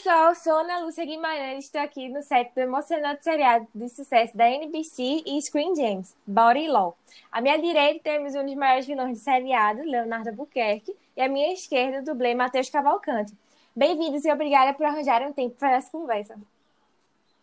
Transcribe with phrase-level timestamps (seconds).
[0.00, 0.34] Olá, pessoal.
[0.34, 1.66] Sou Ana Lúcia Guimarães.
[1.66, 6.68] Estou aqui no set do emocionante seriado de sucesso da NBC e Screen Gems, Body
[6.68, 6.96] Law.
[7.30, 11.52] À minha direita temos um dos maiores vilões do seriado, Leonardo Buquerque, e à minha
[11.52, 13.34] esquerda, o dublê Matheus Cavalcante.
[13.76, 16.34] Bem-vindos e obrigada por arranjar um tempo para essa conversa.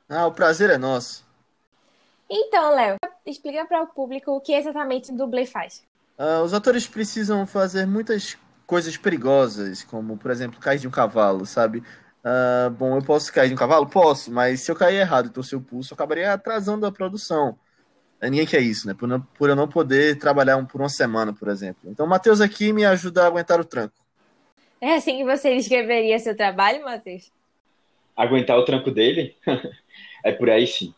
[0.10, 1.26] Ah, o prazer é nosso.
[2.30, 2.96] Então, Léo,
[3.26, 5.84] explica para o público o que exatamente o dublê faz.
[6.18, 11.46] Uh, os atores precisam fazer muitas coisas perigosas, como, por exemplo, cair de um cavalo,
[11.46, 11.84] sabe?
[12.28, 13.88] Uh, bom, eu posso cair de um cavalo?
[13.88, 17.58] Posso, mas se eu cair errado e torcer o pulso, eu acabaria atrasando a produção.
[18.20, 18.94] É, ninguém quer isso, né?
[18.94, 21.90] Por, não, por eu não poder trabalhar um, por uma semana, por exemplo.
[21.90, 23.96] Então, o Matheus aqui me ajuda a aguentar o tranco.
[24.82, 27.32] É assim que você descreveria seu trabalho, Matheus?
[28.14, 29.38] Aguentar o tranco dele?
[30.26, 30.94] é por aí sim.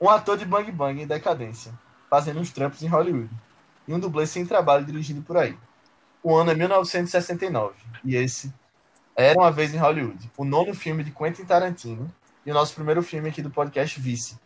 [0.00, 1.72] Um ator de Bang Bang em decadência
[2.10, 3.30] fazendo uns trampos em Hollywood,
[3.86, 5.56] e um dublê sem trabalho dirigido por aí.
[6.22, 8.52] O ano é 1969, e esse
[9.16, 12.12] era uma vez em Hollywood, o nono filme de Quentin Tarantino
[12.46, 14.38] e o nosso primeiro filme aqui do podcast Vice.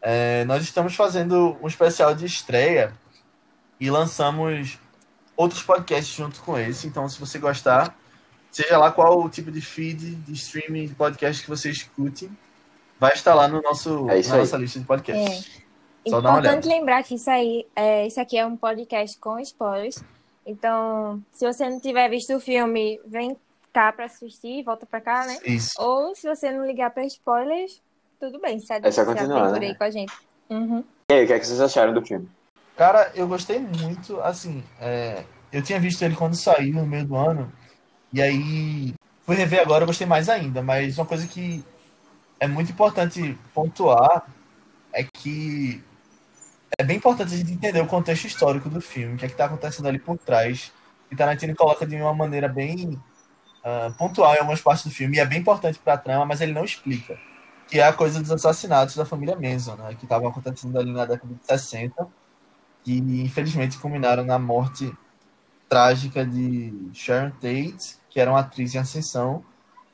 [0.00, 2.92] É, nós estamos fazendo um especial de estreia
[3.80, 4.78] e lançamos
[5.36, 7.96] outros podcasts junto com esse, então se você gostar,
[8.50, 12.30] seja lá qual o tipo de feed de streaming de podcast que você escute,
[13.00, 15.58] vai estar lá no nosso, é na nossa lista de podcasts.
[15.58, 15.63] É.
[16.06, 20.02] Só Importante lembrar que isso aí, é, isso aqui é um podcast com spoilers.
[20.46, 23.36] Então, se você não tiver visto o filme, vem
[23.72, 25.38] cá para assistir, volta para cá, né?
[25.44, 25.70] Isso.
[25.78, 27.80] Ou se você não ligar para spoilers,
[28.20, 29.68] tudo bem, segue, é só continuar, né?
[29.68, 30.12] aí com a gente.
[30.50, 30.84] Uhum.
[31.10, 32.28] E aí, o que, é que vocês acharam do filme?
[32.76, 37.16] Cara, eu gostei muito, assim, é, eu tinha visto ele quando saiu no meio do
[37.16, 37.52] ano,
[38.12, 38.94] e aí
[39.24, 41.64] fui rever agora, eu gostei mais ainda, mas uma coisa que
[42.38, 44.26] é muito importante pontuar
[44.92, 45.82] é que
[46.78, 49.34] é bem importante a gente entender o contexto histórico do filme, o que é que
[49.34, 50.72] está acontecendo ali por trás.
[51.10, 52.98] E Tarantino coloca de uma maneira bem
[53.64, 56.40] uh, pontual em algumas partes do filme, e é bem importante para a trama, mas
[56.40, 57.18] ele não explica.
[57.68, 61.04] Que é a coisa dos assassinatos da família Manson, né, que estavam acontecendo ali na
[61.04, 62.06] década de 60,
[62.82, 64.92] que infelizmente culminaram na morte
[65.68, 69.44] trágica de Sharon Tate, que era uma atriz em ascensão,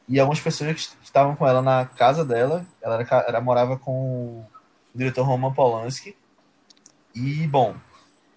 [0.08, 3.92] e algumas pessoas que estavam com ela na casa dela, ela, era, ela morava com
[3.92, 4.46] o
[4.92, 6.16] diretor Roman Polanski,
[7.14, 7.74] e, bom,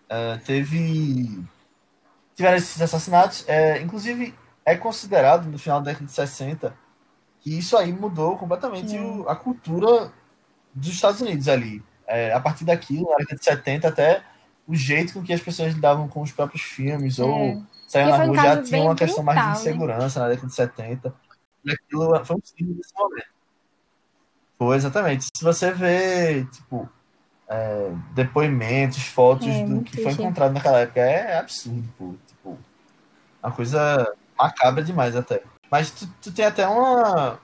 [0.09, 1.44] uh, teve.
[2.35, 3.45] Tiveram esses assassinatos.
[3.47, 4.34] É, inclusive,
[4.66, 6.75] é considerado, no final da década de 60,
[7.39, 10.11] que isso aí mudou completamente o, a cultura
[10.73, 11.84] dos Estados Unidos ali.
[12.07, 14.23] É, a partir daquilo, na década de 70, até
[14.67, 17.23] o jeito com que as pessoas lidavam com os próprios filmes, é.
[17.23, 20.25] ou saiam na rua, já tinha uma questão brutal, mais de insegurança né?
[20.25, 21.13] na década de 70.
[21.66, 23.34] E aquilo foi um símbolo desse momento.
[24.57, 25.25] Foi, exatamente.
[25.35, 26.90] Se você vê, tipo,
[27.49, 31.01] é, depoimentos, fotos é, do que foi encontrado naquela época.
[31.01, 32.15] É absurdo, pô.
[32.27, 32.57] Tipo,
[33.41, 35.41] uma coisa macabra demais até.
[35.69, 37.39] Mas tu, tu tem até uma.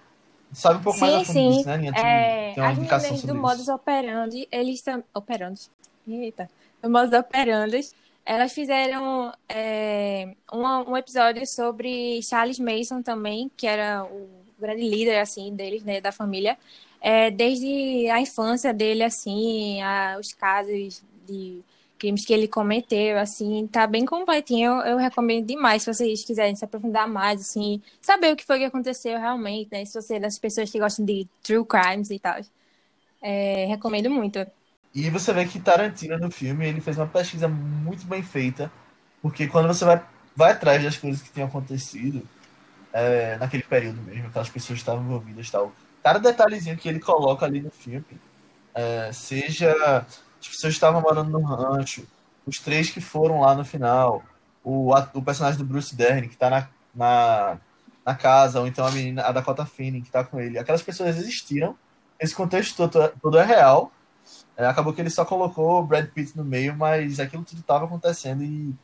[0.52, 1.50] Sabe um pouco sim, mais a fundo sim.
[1.52, 1.92] disso, né, Aninha?
[1.96, 5.04] É, tem uma as meninas do modus operandi, eles estão.
[5.14, 5.62] Operandi.
[6.08, 6.50] Eita.
[6.82, 7.82] O modus operandi,
[8.26, 14.28] elas fizeram é, um, um episódio sobre Charles Mason também, que era o
[14.60, 16.58] grande líder, assim, deles, né, da família
[17.02, 21.62] é, desde a infância dele, assim, a, os casos de
[21.98, 24.72] crimes que ele cometeu, assim, tá bem completinho.
[24.72, 28.60] Eu, eu, recomendo demais se vocês quiserem se aprofundar mais, assim, saber o que foi
[28.60, 29.84] que aconteceu realmente, né?
[29.86, 32.40] Se você é das pessoas que gostam de true crimes e tal.
[33.22, 34.46] É, recomendo muito.
[34.96, 38.72] E você vê que Tarantino no filme, ele fez uma pesquisa muito bem feita,
[39.22, 40.04] porque quando você vai,
[40.36, 42.28] vai atrás das coisas que tinham acontecido
[42.92, 45.72] é, naquele período mesmo, aquelas pessoas estavam envolvidas e tal,
[46.04, 48.06] cada detalhezinho que ele coloca ali no filme,
[48.74, 50.06] é, seja
[50.40, 52.08] as pessoas estavam morando no rancho,
[52.46, 54.24] os três que foram lá no final,
[54.64, 57.58] o, o personagem do Bruce Dern, que está na, na,
[58.06, 60.58] na, casa, ou então a menina, a Dakota Fanning, que está com ele.
[60.58, 61.78] Aquelas pessoas existiram,
[62.20, 63.92] esse contexto todo, todo é real.
[64.56, 67.86] É, acabou que ele só colocou o Brad Pitt no meio, mas aquilo tudo estava
[67.86, 68.76] acontecendo e,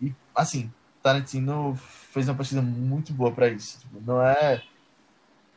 [0.00, 0.70] e, assim,
[1.02, 1.78] Tarantino
[2.12, 3.80] fez uma pesquisa muito boa para isso.
[3.80, 4.62] Tipo, não é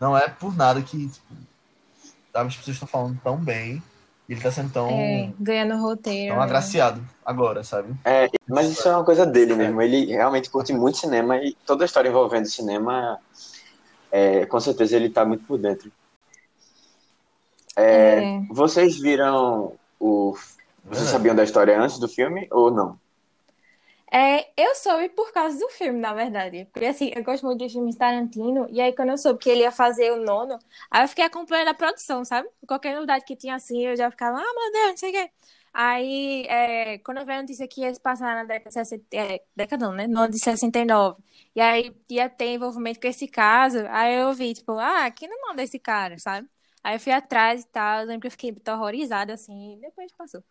[0.04, 1.34] não é por nada que tipo,
[2.34, 3.82] as pessoas estão falando tão bem
[4.28, 4.90] e ele tá sendo tão.
[4.90, 6.30] É, ganhando roteiro.
[6.30, 6.44] Tão né?
[6.44, 7.96] agraciado agora, sabe?
[8.04, 9.82] É, mas isso é uma coisa dele mesmo.
[9.82, 13.18] Ele realmente curte muito cinema e toda a história envolvendo cinema,
[14.12, 15.90] é, com certeza ele tá muito por dentro.
[17.78, 18.42] É, é.
[18.52, 20.36] Vocês viram o.
[20.84, 23.00] Vocês sabiam da história antes do filme ou não?
[24.15, 26.65] É, eu soube por causa do filme, na verdade.
[26.71, 28.68] Porque assim, eu gosto muito de filmes Tarantino.
[28.69, 30.60] E aí, quando eu soube que ele ia fazer o nono,
[30.92, 32.48] aí eu fiquei acompanhando a produção, sabe?
[32.68, 35.31] Qualquer novidade que tinha assim, eu já ficava, ah, meu Deus, não sei o quê.
[35.74, 39.06] Aí, é, quando eu vi a notícia que ia se passar na década de 60,
[39.18, 40.06] é, década não, né?
[40.06, 41.19] No ano de 69.
[41.56, 43.80] E aí ia ter envolvimento com esse caso.
[43.89, 46.48] Aí eu vi, tipo, ah, aqui não manda esse cara, sabe?
[46.83, 48.01] Aí eu fui atrás e tal.
[48.01, 50.44] Eu lembro que eu fiquei horrorizada, assim, e depois passou.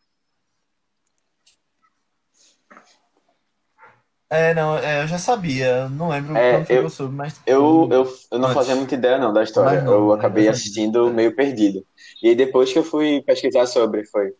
[4.32, 7.88] É, não, é, eu já sabia, não lembro É, quando eu- eu soube, mas Eu,
[7.90, 8.54] eu, eu não Antes.
[8.54, 9.82] fazia muita ideia não da história.
[9.82, 11.14] Não, eu né, acabei assistindo sabia.
[11.14, 11.84] meio perdido.
[12.22, 14.32] E aí depois que eu fui pesquisar sobre, foi.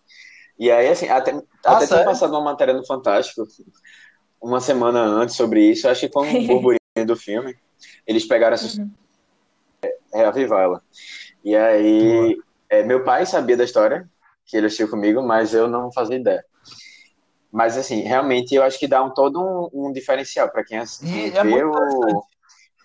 [0.58, 1.32] E aí, assim, até,
[1.64, 3.44] Ah, até tinha passado uma matéria no Fantástico
[4.40, 5.88] uma semana antes sobre isso.
[5.88, 7.54] Acho que com um burburinho do filme,
[8.06, 8.90] eles pegaram essa Uhum.
[10.12, 10.82] reavivar ela.
[11.44, 12.36] E aí,
[12.70, 14.08] é, meu pai sabia da história,
[14.46, 16.44] que ele assistiu comigo, mas eu não fazia ideia.
[17.52, 21.02] Mas, assim, realmente eu acho que dá um, todo um, um diferencial para quem, ass-
[21.02, 22.24] E quem é vê o.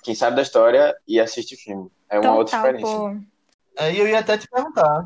[0.04, 1.92] Quem sabe da história e assiste o filme.
[2.10, 3.02] É uma outra Total, experiência.
[3.02, 3.10] pô.
[3.80, 5.06] Aí eu ia até te perguntar,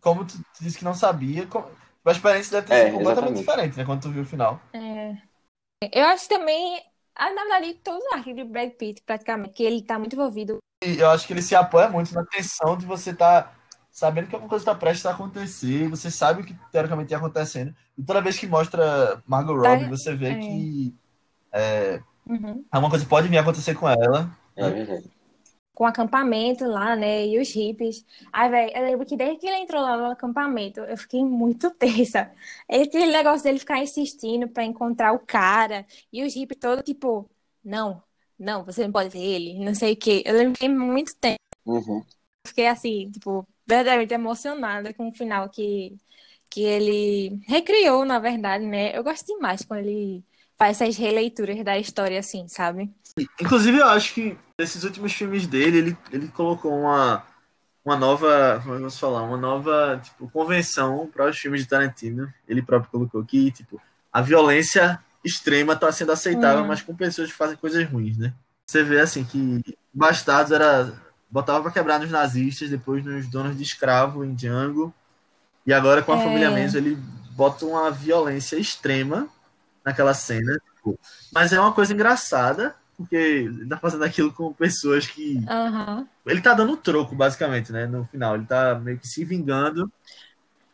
[0.00, 1.68] como tu, disse que não sabia, como-
[2.04, 3.38] a experiência deve ter É, sido completamente exatamente.
[3.38, 4.60] diferente, né, quando tu viu o final.
[4.72, 5.16] É.
[5.92, 6.82] Eu acho também,
[7.14, 10.58] ah, na verdade, todos os arcos de Brad Pitt, praticamente, que ele tá muito envolvido.
[10.84, 13.55] E eu acho que ele se apoia muito na tensão de você estar
[13.96, 17.74] sabendo que alguma coisa está prestes a acontecer, você sabe o que teoricamente está acontecendo,
[17.96, 20.38] e toda vez que mostra Margot Tá- Robbie, você vê é.
[20.38, 20.94] que
[21.50, 22.62] é, Uhum.
[22.70, 24.30] alguma coisa pode vir a acontecer com ela.
[24.54, 25.10] É verdade.
[25.74, 27.26] Com o acampamento lá, né?
[27.26, 28.04] E os hippies.
[28.32, 31.70] Ai, velho, eu lembro que desde que ele entrou lá no acampamento, eu fiquei muito
[31.72, 32.30] tensa.
[32.68, 35.86] Aquele negócio dele ficar insistindo pra encontrar o cara.
[36.12, 37.30] E os hippies todos, tipo,
[37.64, 38.02] não,
[38.38, 40.22] não, você não pode ver ele, não sei o quê.
[40.26, 41.36] Eu lembro que fiquei muito tensa.
[41.64, 42.04] Uhum.
[42.46, 45.96] Fiquei assim, tipo, verdadeiramente emocionada com o final que,
[46.50, 48.96] que ele recriou, na verdade, né?
[48.96, 50.24] Eu gosto demais quando ele
[50.56, 52.90] faz essas releituras da história assim, sabe?
[53.40, 57.24] Inclusive, eu acho que nesses últimos filmes dele, ele, ele colocou uma,
[57.84, 62.32] uma nova, como é eu falar, uma nova tipo, convenção para os filmes de Tarantino.
[62.48, 63.80] Ele próprio colocou que tipo,
[64.12, 66.66] a violência extrema está sendo aceitável, Hum.
[66.68, 68.32] mas com pessoas que fazem coisas ruins, né?
[68.66, 70.92] Você vê assim que Bastardos era
[71.36, 74.94] botava para quebrar nos nazistas, depois nos donos de escravo em Django,
[75.66, 76.24] e agora com a É.
[76.24, 76.96] família Manson ele
[77.32, 79.28] bota uma violência extrema
[79.84, 80.98] naquela cena, tipo,
[81.30, 85.44] mas é uma coisa engraçada, porque ele tá fazendo aquilo com pessoas que.
[85.46, 86.08] Aham.
[86.24, 87.86] Ele tá dando troco, basicamente, né?
[87.86, 88.34] No final.
[88.36, 89.92] Ele tá meio que se vingando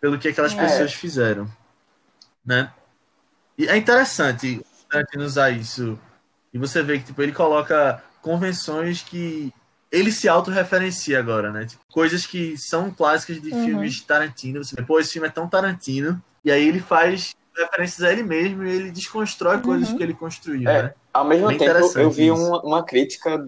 [0.00, 0.56] pelo que aquelas É.
[0.56, 1.50] pessoas fizeram.
[2.46, 2.70] Né?
[3.58, 5.98] E é interessante Tarantino usar isso.
[6.54, 9.52] E você vê que tipo, ele coloca convenções que
[9.92, 11.66] ele se autorreferencia agora, né?
[11.66, 13.64] Tipo, coisas que são clássicas de Uhum.
[13.64, 14.64] filmes de Tarantino.
[14.64, 16.20] Você vê, pô, esse filme é tão Tarantino.
[16.44, 19.98] E aí ele faz referências a ele mesmo e ele desconstrói coisas Uhum.
[19.98, 20.82] que ele construiu, É.
[20.84, 20.94] né?
[21.12, 23.46] Ao mesmo Bem tempo, interessante eu vi uma, uma crítica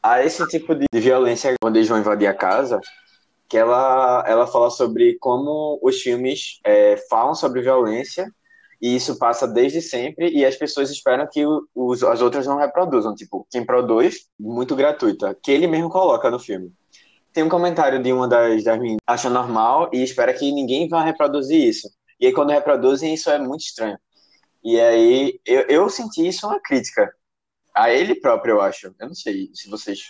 [0.00, 2.80] a esse tipo de violência quando eles vão invadir a casa,
[3.48, 8.32] que ela, ela fala sobre como os filmes é, falam sobre violência
[8.80, 11.44] e isso passa desde sempre e as pessoas esperam que
[11.74, 13.14] os, as outras não reproduzam.
[13.14, 16.72] Tipo, quem produz, muito gratuita, que ele mesmo coloca no filme.
[17.32, 21.02] Tem um comentário de uma das, das meninas, acha normal e espera que ninguém vá
[21.02, 21.88] reproduzir isso.
[22.20, 23.98] E aí, quando reproduzem, isso é muito estranho.
[24.64, 27.12] E aí, eu, eu senti isso uma crítica
[27.74, 28.94] a ele próprio, eu acho.
[28.98, 30.00] Eu não sei se vocês.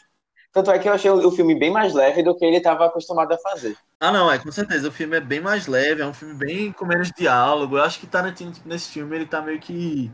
[0.58, 3.32] Tanto é que eu achei o, filme bem mais leve do que ele estava acostumado
[3.32, 3.76] a fazer.
[4.00, 4.88] Ah, não, é, com certeza.
[4.88, 7.76] O filme é bem mais leve, é um filme bem com menos diálogo.
[7.78, 10.10] Eu acho que Tarantino, tipo, nesse filme, ele tá meio que.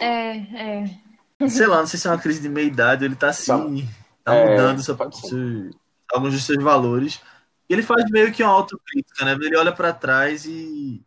[0.00, 1.48] É, é.
[1.48, 3.88] Sei lá, não sei se é uma crise de meia-idade, ele tá assim.
[4.24, 5.28] Tá É, mudando seu- ser.
[5.28, 5.70] seu-
[6.12, 7.20] alguns dos seus valores.
[7.70, 9.32] E ele faz meio que uma autocrítica, né?
[9.40, 11.00] Ele olha pra trás e.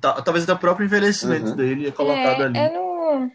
[0.00, 1.56] ta- Talvez até o próprio envelhecimento Uhum.
[1.56, 2.58] dele é colocado É, ali.
[2.58, 3.30] eu não.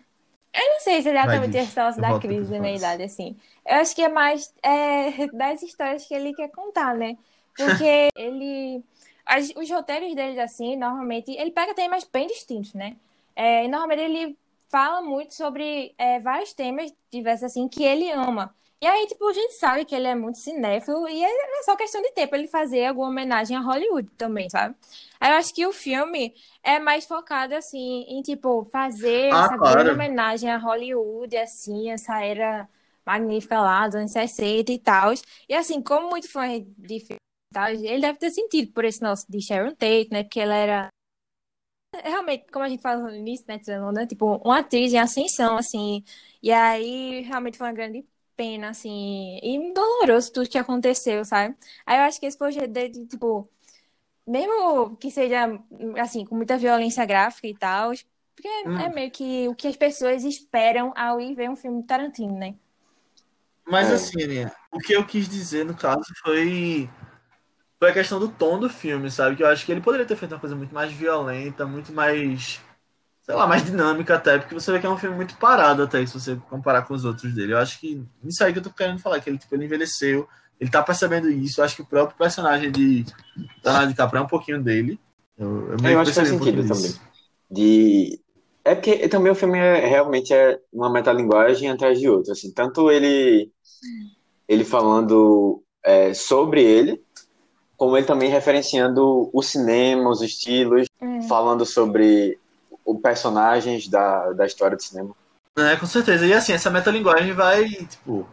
[0.53, 3.37] Eu não sei se é exatamente negócio Eu da crise da pra meia-idade, assim.
[3.65, 7.17] Eu acho que é mais é, das histórias que ele quer contar, né?
[7.55, 7.83] Porque
[8.15, 8.83] ele.
[9.25, 11.31] as- os roteiros dele, assim, normalmente.
[11.31, 12.97] Ele pega temas bem distintos, né?
[13.35, 18.53] É, e normalmente ele fala muito sobre é, vários temas diversos, assim, que ele ama.
[18.81, 21.27] E aí, tipo, a gente sabe que ele é muito cinéfilo e é
[21.59, 24.75] é só questão de tempo ele fazer alguma homenagem a Hollywood também, sabe?
[25.19, 26.33] Aí eu acho que o filme
[26.63, 29.83] é mais focado, assim, em, tipo, fazer Ah, essa claro.
[29.83, 32.67] grande homenagem a Hollywood, assim, essa era
[33.05, 35.13] magnífica lá dos anos 60 e tal.
[35.47, 36.47] E, assim, como muito fã
[36.77, 37.19] de filme
[37.53, 40.23] tal, ele deve ter sentido por esse nosso de Sharon Tate, né?
[40.23, 40.89] Porque ela era
[42.03, 43.59] realmente, como a gente falou no início, né,
[43.93, 44.07] né?
[44.07, 46.03] Tipo, uma atriz em ascensão, assim.
[46.41, 48.05] E aí, realmente foi uma grande
[48.41, 49.39] pena, assim.
[49.43, 51.55] E doloroso tudo que aconteceu, sabe?
[51.85, 53.49] Aí eu acho que esse foi o jeito dele, de, tipo,
[54.27, 55.47] mesmo que seja,
[56.01, 57.91] assim, com muita violência gráfica e tal,
[58.35, 58.77] porque Hum.
[58.79, 62.35] é meio que o que as pessoas esperam ao ir ver um filme de Tarantino,
[62.37, 62.55] né?
[63.65, 63.95] Mas É.
[63.95, 66.89] assim, Aninha, o que eu quis dizer no caso foi
[67.79, 69.35] foi a questão do tom do filme, sabe?
[69.35, 72.61] Que eu acho que ele poderia ter feito uma coisa muito mais violenta, muito mais,
[73.21, 76.05] sei lá, mais dinâmica até, porque você vê que é um filme muito parado até,
[76.05, 77.53] se você comparar com os outros dele.
[77.53, 80.27] Eu acho que isso aí que eu tô querendo falar, que ele, tipo, ele envelheceu,
[80.59, 83.05] ele tá percebendo isso, eu acho que o próprio personagem de
[83.63, 84.99] Leonardo DiCaprio é um pouquinho dele.
[85.37, 86.93] Eu, eu, eu acho que faz sentido também.
[87.49, 88.19] De...
[88.63, 92.91] É porque também o filme é, realmente é uma metalinguagem atrás de outra, assim, tanto
[92.91, 93.51] ele
[94.47, 97.01] ele falando é, sobre ele,
[97.77, 101.21] como ele também referenciando o cinema, os estilos, é.
[101.21, 102.37] falando sobre
[102.85, 105.15] os personagens da, da história do cinema.
[105.57, 106.25] É, com certeza.
[106.25, 108.27] E assim, essa metalinguagem vai, tipo.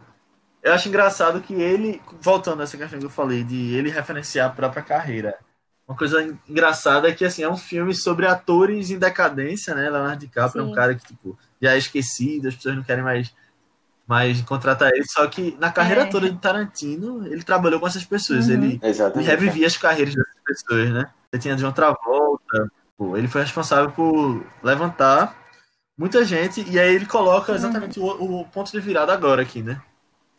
[0.61, 4.49] Eu acho engraçado que ele, voltando a essa questão que eu falei, de ele referenciar
[4.49, 5.37] a própria carreira.
[5.87, 9.89] Uma coisa engraçada é que, assim, é um filme sobre atores em decadência, né?
[9.89, 10.69] Leonardo DiCaprio Sim.
[10.69, 13.33] é um cara que, tipo, já é esquecido, as pessoas não querem mais
[14.09, 15.05] mas contratar ele.
[15.07, 16.05] Só que na carreira é.
[16.05, 18.47] toda de Tarantino, ele trabalhou com essas pessoas.
[18.47, 18.53] Uhum.
[18.55, 21.11] Ele, ele, revivia as carreiras dessas pessoas, né?
[21.31, 22.71] Ele tinha John Travolta.
[22.99, 25.33] Pô, ele foi responsável por levantar
[25.97, 26.69] muita gente.
[26.69, 28.07] E aí ele coloca exatamente uhum.
[28.07, 29.81] o, o, ponto de virada agora aqui, né?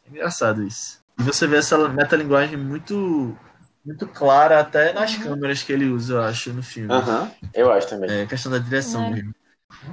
[0.07, 1.01] É engraçado isso.
[1.19, 3.35] E você vê essa metalinguagem muito
[3.83, 5.23] muito clara até nas uhum.
[5.23, 6.93] câmeras que ele usa, eu acho, no filme.
[6.93, 8.11] Aham, eu acho também.
[8.11, 9.11] É questão da direção é.
[9.11, 9.35] mesmo.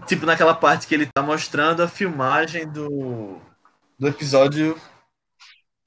[0.05, 3.37] Tipo, naquela parte que ele tá mostrando a filmagem do,
[3.97, 4.77] do episódio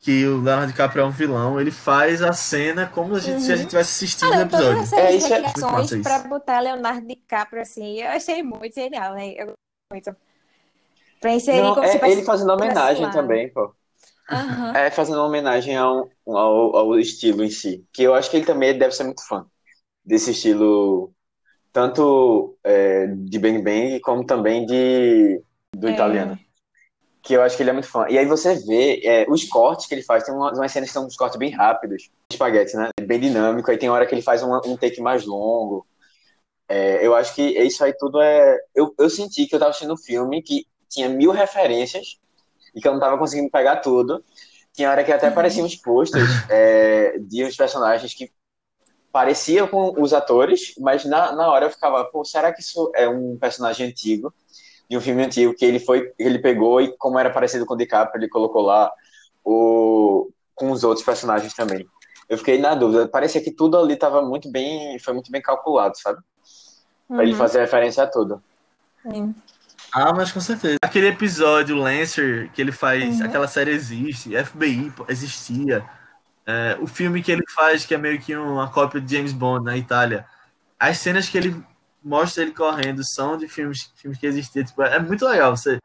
[0.00, 3.40] que o Leonardo DiCaprio é um vilão, ele faz a cena como a gente, uhum.
[3.40, 4.98] se a gente tivesse assistindo o episódio.
[4.98, 5.32] É, isso
[5.94, 9.34] é pra botar Leonardo DiCaprio assim, eu achei muito genial, né?
[9.36, 9.52] Eu
[9.92, 10.16] muito.
[11.20, 13.74] Pra inserir Não, como é, ele fazendo homenagem também, pô.
[14.30, 14.70] Uhum.
[14.74, 17.84] É fazendo uma homenagem ao, ao, ao, estilo em si.
[17.92, 19.44] Que eu acho que ele também deve ser muito fã
[20.02, 21.12] desse estilo,
[21.72, 25.42] tanto é, de Bang Bang, como também de
[25.76, 25.92] do é.
[25.92, 26.38] italiano
[27.22, 28.06] que eu acho que ele é muito fã.
[28.08, 30.92] E aí você vê é, os cortes que ele faz, tem umas, umas cenas que
[30.92, 32.90] são uns cortes bem rápidos, espaguete, né?
[33.02, 35.86] Bem dinâmico, aí tem hora que ele faz um, um take mais longo.
[36.68, 38.56] É, eu acho que isso aí tudo é.
[38.74, 42.18] Eu, eu senti que eu tava assistindo um filme que tinha mil referências
[42.74, 44.24] e que eu não tava conseguindo pegar tudo.
[44.72, 45.32] Tinha hora que até uhum.
[45.32, 48.30] apareciam uns posters é, de uns personagens que
[49.12, 53.08] pareciam com os atores, mas na, na hora eu ficava, pô, será que isso é
[53.08, 54.32] um personagem antigo?
[54.90, 57.76] De um filme antigo que ele foi, ele pegou e como era parecido com o
[57.76, 58.90] DiCaprio, ele colocou lá
[59.44, 61.86] o com os outros personagens também.
[62.28, 65.96] Eu fiquei na dúvida, parecia que tudo ali estava muito bem, foi muito bem calculado,
[65.96, 66.18] sabe?
[67.06, 67.22] Pra uhum.
[67.22, 68.42] ele fazer referência a tudo.
[69.02, 69.34] Sim.
[69.92, 70.76] Ah, mas com certeza.
[70.82, 73.26] Aquele episódio, Lancer, que ele faz, uhum.
[73.26, 75.84] aquela série existe, FBI existia.
[76.46, 79.64] É, o filme que ele faz, que é meio que uma cópia de James Bond
[79.64, 80.26] na Itália.
[80.78, 81.64] As cenas que ele
[82.02, 84.64] mostra ele correndo, são de filmes, filmes que existiam.
[84.64, 85.78] Tipo, é muito legal você,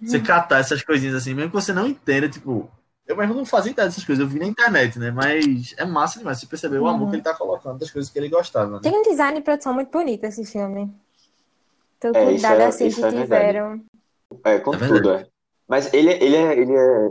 [0.00, 0.22] você uhum.
[0.22, 2.70] catar essas coisinhas assim, mesmo que você não entenda, tipo.
[3.06, 5.10] Eu mesmo não fazia ideia dessas coisas, eu vi na internet, né?
[5.10, 7.10] Mas é massa demais você perceber o amor uhum.
[7.10, 8.70] que ele tá colocando das coisas que ele gostava.
[8.70, 8.80] Né?
[8.82, 10.94] Tem um design e produção muito bonito esse filme.
[11.98, 13.82] Todo é, cuidado é, assim que é tiveram.
[14.44, 15.26] É, com é tudo, é.
[15.66, 17.10] Mas ele, ele, é, ele é.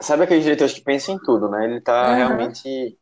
[0.00, 1.64] Sabe aqueles diretores que pensam em tudo, né?
[1.64, 2.16] Ele tá uhum.
[2.16, 2.98] realmente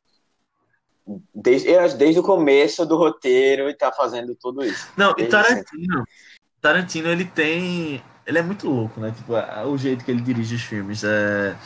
[1.35, 4.89] desde, desde o começo do roteiro e tá fazendo tudo isso.
[4.97, 6.05] Não, e Tarantino,
[6.61, 9.13] Tarantino ele tem, ele é muito louco, né?
[9.17, 9.35] Tipo,
[9.69, 11.57] o jeito que ele dirige os filmes, é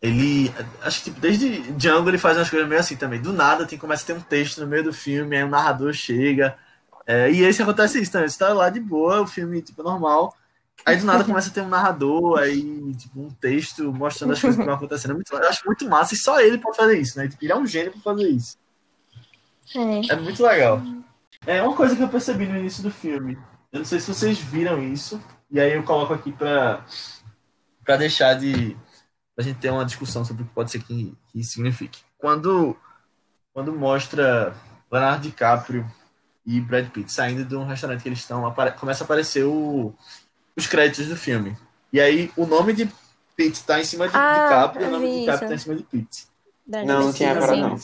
[0.00, 3.20] ele, acho que tipo, desde Django ele faz umas coisas meio assim também.
[3.20, 5.92] Do nada tem começa a ter um texto no meio do filme, aí o narrador
[5.92, 6.56] chega.
[7.06, 8.28] É, e esse acontece isso também.
[8.28, 10.34] Você tá lá de boa, o filme tipo normal.
[10.84, 14.56] Aí do nada começa a ter um narrador, aí, tipo, um texto mostrando as coisas
[14.56, 15.12] que estão acontecendo.
[15.12, 17.28] É muito, eu acho muito massa e só ele pode fazer isso, né?
[17.28, 18.56] Tipo, ele é um gênio pra fazer isso.
[19.74, 20.12] É.
[20.12, 20.80] é muito legal.
[21.44, 23.36] É uma coisa que eu percebi no início do filme.
[23.72, 26.84] Eu não sei se vocês viram isso, e aí eu coloco aqui pra,
[27.84, 28.76] pra deixar de.
[29.34, 32.00] pra gente ter uma discussão sobre o que pode ser que, que isso signifique.
[32.16, 32.76] Quando,
[33.52, 34.54] quando mostra
[34.90, 35.86] Leonardo DiCaprio
[36.44, 39.92] e Brad Pitt saindo de um restaurante que eles estão, começa a aparecer o
[40.56, 41.56] os créditos do filme.
[41.92, 42.90] E aí o nome de
[43.36, 45.76] Pitt tá em cima de ah, DiCaprio e o nome de DiCaprio tá em cima
[45.76, 46.26] de Pitt.
[46.66, 47.78] Não, não tinha cara não.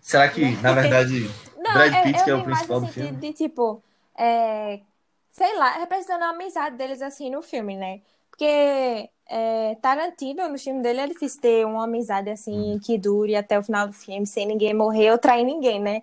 [0.00, 3.12] Será que, na verdade, não, Brad Pitt, que é o principal do filme?
[3.12, 3.82] De, tipo,
[4.16, 4.80] é,
[5.32, 8.00] sei lá, representando a amizade deles assim no filme, né?
[8.30, 12.80] Porque é, Tarantino, no filme dele, é difícil ter uma amizade assim hum.
[12.82, 16.02] que dure até o final do filme, sem ninguém morrer ou trair ninguém, né?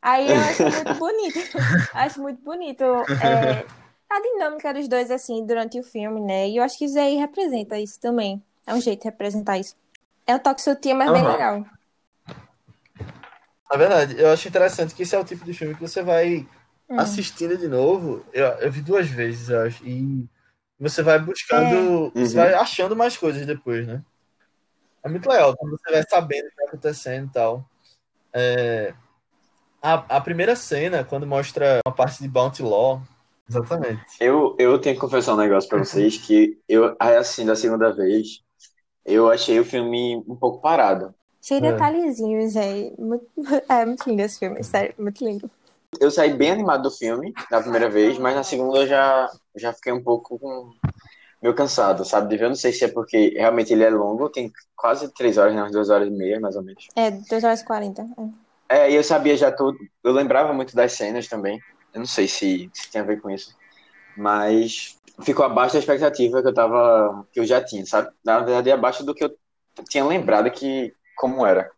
[0.00, 1.38] Aí eu acho muito bonito.
[1.94, 2.84] acho muito bonito.
[2.84, 3.64] É,
[4.10, 6.48] a dinâmica dos dois, assim, durante o filme, né?
[6.48, 8.42] E eu acho que isso aí representa isso também.
[8.66, 9.76] É um jeito de representar isso.
[10.26, 11.14] É um toque sutil, mas uhum.
[11.14, 11.66] bem legal.
[13.70, 16.46] Na verdade, eu acho interessante que esse é o tipo de filme que você vai
[16.88, 16.98] hum.
[16.98, 18.24] assistindo de novo.
[18.32, 19.86] Eu, eu vi duas vezes, eu acho.
[19.86, 20.26] E
[20.80, 22.20] você vai buscando, é.
[22.20, 22.60] você vai uhum.
[22.60, 24.02] achando mais coisas depois, né?
[25.02, 27.70] É muito legal quando você vai sabendo o que está acontecendo e tal.
[28.32, 28.94] É,
[29.82, 33.02] a, a primeira cena, quando mostra uma parte de Bounty Law.
[33.48, 34.02] Exatamente.
[34.20, 38.42] Eu, eu tenho que confessar um negócio pra vocês que eu, assim, da segunda vez,
[39.04, 41.14] eu achei o filme um pouco parado.
[41.40, 41.72] Cheio de é.
[41.72, 42.92] detalhezinhos aí.
[42.98, 43.26] Muito,
[43.68, 45.50] é muito lindo esse filme, sério, muito lindo.
[45.98, 49.72] Eu saí bem animado do filme na primeira vez, mas na segunda eu já, já
[49.72, 50.70] fiquei um pouco com,
[51.42, 52.28] meio cansado, sabe?
[52.28, 55.38] De ver, eu não sei se é porque realmente ele é longo, tem quase três
[55.38, 55.62] horas, né?
[55.62, 56.88] Umas duas horas e meia, mais ou menos.
[56.94, 58.06] É, duas horas e quarenta.
[58.68, 58.78] É.
[58.78, 61.58] é, e eu sabia já tudo, eu lembrava muito das cenas também.
[61.98, 63.56] Eu não sei se, se tem a ver com isso.
[64.16, 67.26] Mas ficou abaixo da expectativa que eu tava.
[67.32, 68.10] que eu já tinha, sabe?
[68.24, 69.36] Na verdade, abaixo do que eu
[69.88, 71.70] tinha lembrado que como era.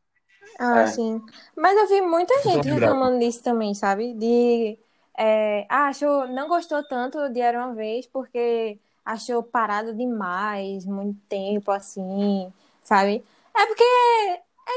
[0.59, 0.87] Ah, é.
[0.89, 1.23] sim.
[1.57, 4.13] Mas eu vi muita gente reclamando disso também, sabe?
[4.13, 4.79] De.
[5.17, 11.19] É, ah, achou, não gostou tanto de Era uma Vez porque achou parado demais, muito
[11.29, 13.25] tempo assim, sabe?
[13.57, 13.85] É porque,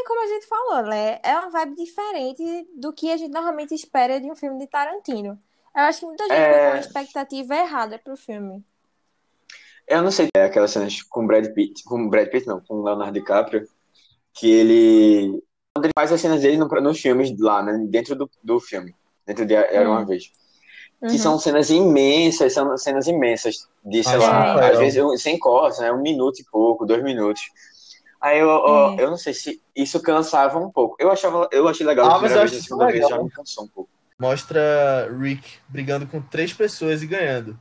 [0.01, 1.19] é como a gente falou, né?
[1.23, 5.37] É uma vibe diferente do que a gente normalmente espera de um filme de Tarantino.
[5.75, 6.53] Eu acho que muita gente é...
[6.53, 8.63] tem uma expectativa errada pro filme.
[9.87, 13.19] Eu não sei, é aquelas cenas com Brad Pitt, com Brad Pitt não, com Leonardo
[13.19, 13.67] DiCaprio,
[14.33, 15.43] que ele
[15.75, 18.95] quando ele faz as cenas dele nos filmes lá, né, dentro do, do filme,
[19.25, 20.05] dentro de Era Uma hum.
[20.05, 20.31] Vez.
[20.99, 21.17] Que uhum.
[21.17, 24.71] são cenas imensas, são cenas imensas de, sei ah, lá, é.
[24.71, 27.41] às vezes sem cortes, né, um minuto e pouco, dois minutos.
[28.23, 30.95] Aí eu, eu, eu, não sei se isso cansava um pouco.
[30.97, 33.65] Eu achava, eu achei legal ah, mas eu vez, a segunda vez já me cansou
[33.65, 33.89] um pouco.
[34.17, 37.59] Mostra Rick brigando com três pessoas e ganhando.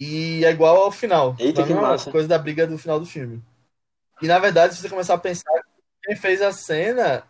[0.00, 1.36] E é igual ao final.
[1.38, 2.10] Eita, que massa.
[2.10, 3.42] Coisa da briga do final do filme.
[4.22, 5.52] E na verdade, se você começar a pensar,
[6.02, 7.22] quem fez a cena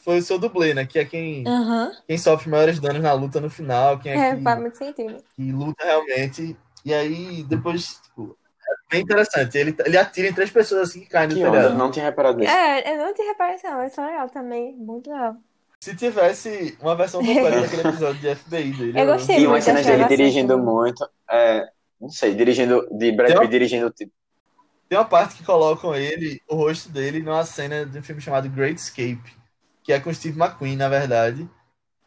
[0.00, 0.84] foi o seu dublê, né?
[0.84, 1.92] Que é quem, uhum.
[2.08, 4.00] quem sofre maiores danos na luta no final.
[4.00, 5.22] Quem é, é que, faz muito sentido.
[5.36, 6.56] Que luta realmente.
[6.84, 8.47] E aí, depois, tipo, é
[8.90, 9.56] bem interessante.
[9.56, 11.74] Ele, ele atira em três pessoas assim que caem no que telhado.
[11.74, 12.52] Não tinha reparado nisso.
[12.52, 13.86] É, eu não tinha reparado não.
[13.86, 14.74] Isso é legal também.
[14.76, 15.36] Muito legal.
[15.80, 19.00] Se tivesse uma versão completa daquele episódio de FBI dele.
[19.00, 21.08] Eu gostei E umas cenas dele dirigindo muito.
[21.30, 21.68] É,
[22.00, 22.86] não sei, dirigindo.
[22.90, 24.12] De Brad Pitt dirigindo tipo
[24.88, 28.48] tem uma parte que colocam ele, o rosto dele, numa cena de um filme chamado
[28.48, 29.36] Great Escape,
[29.82, 31.48] que é com Steve McQueen, na verdade.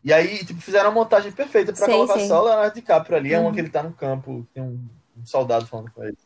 [0.03, 2.27] E aí, tipo, fizeram uma montagem perfeita para colocar sim.
[2.27, 3.35] só o Leonardo DiCaprio ali, uhum.
[3.35, 3.53] é uma uhum.
[3.53, 4.79] que ele tá no campo, tem um,
[5.15, 6.17] um, soldado falando com ele.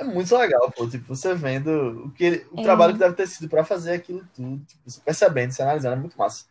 [0.00, 2.62] É muito legal, pô, tipo, você vendo o, que ele, o é.
[2.62, 5.98] trabalho que deve ter sido para fazer aquilo tudo, tipo, você percebendo, se analisando, é
[5.98, 6.46] muito massa.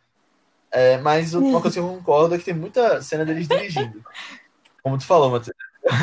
[0.70, 4.04] É, mas uma coisa que eu concordo é que tem muita cena deles dirigindo.
[4.84, 5.56] Como tu falou, Matheus.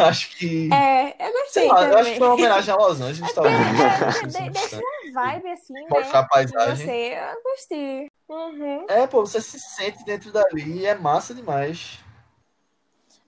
[0.06, 0.70] acho que.
[0.74, 1.68] É, eu gostei.
[1.70, 4.36] Lá, eu acho que foi uma homenagem a Los Angeles, talvez.
[4.36, 5.88] É, deixa uma vibe assim, né?
[5.90, 6.86] Mostrar a paisagem.
[6.86, 8.12] Você, eu gostei.
[8.28, 8.86] Uhum.
[8.90, 12.00] É, pô, você se sente dentro dali e é massa demais.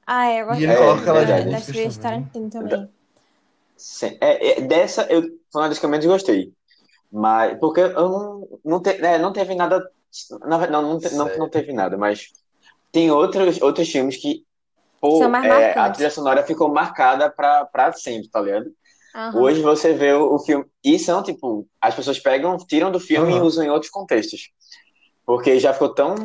[0.05, 0.67] Ah, é, eu gostei.
[0.67, 2.98] E ele coloca aquela é, das três Tarantino também.
[4.21, 6.53] É, é, dessa, eu, foi uma das que eu menos gostei.
[7.11, 9.89] Mas, porque eu não, não, te, é, não teve nada.
[10.41, 12.31] Não, não, não, não, não teve nada, mas
[12.91, 14.43] tem outros, outros filmes que
[14.99, 18.65] Pô, é, a trilha sonora ficou marcada pra, pra sempre, tá ligado?
[19.15, 19.41] Uhum.
[19.41, 20.65] Hoje você vê o, o, filme.
[20.83, 23.37] E são, tipo, as pessoas pegam, tiram do filme uhum.
[23.37, 24.51] e usam em outros contextos.
[25.25, 26.15] Porque já ficou tão.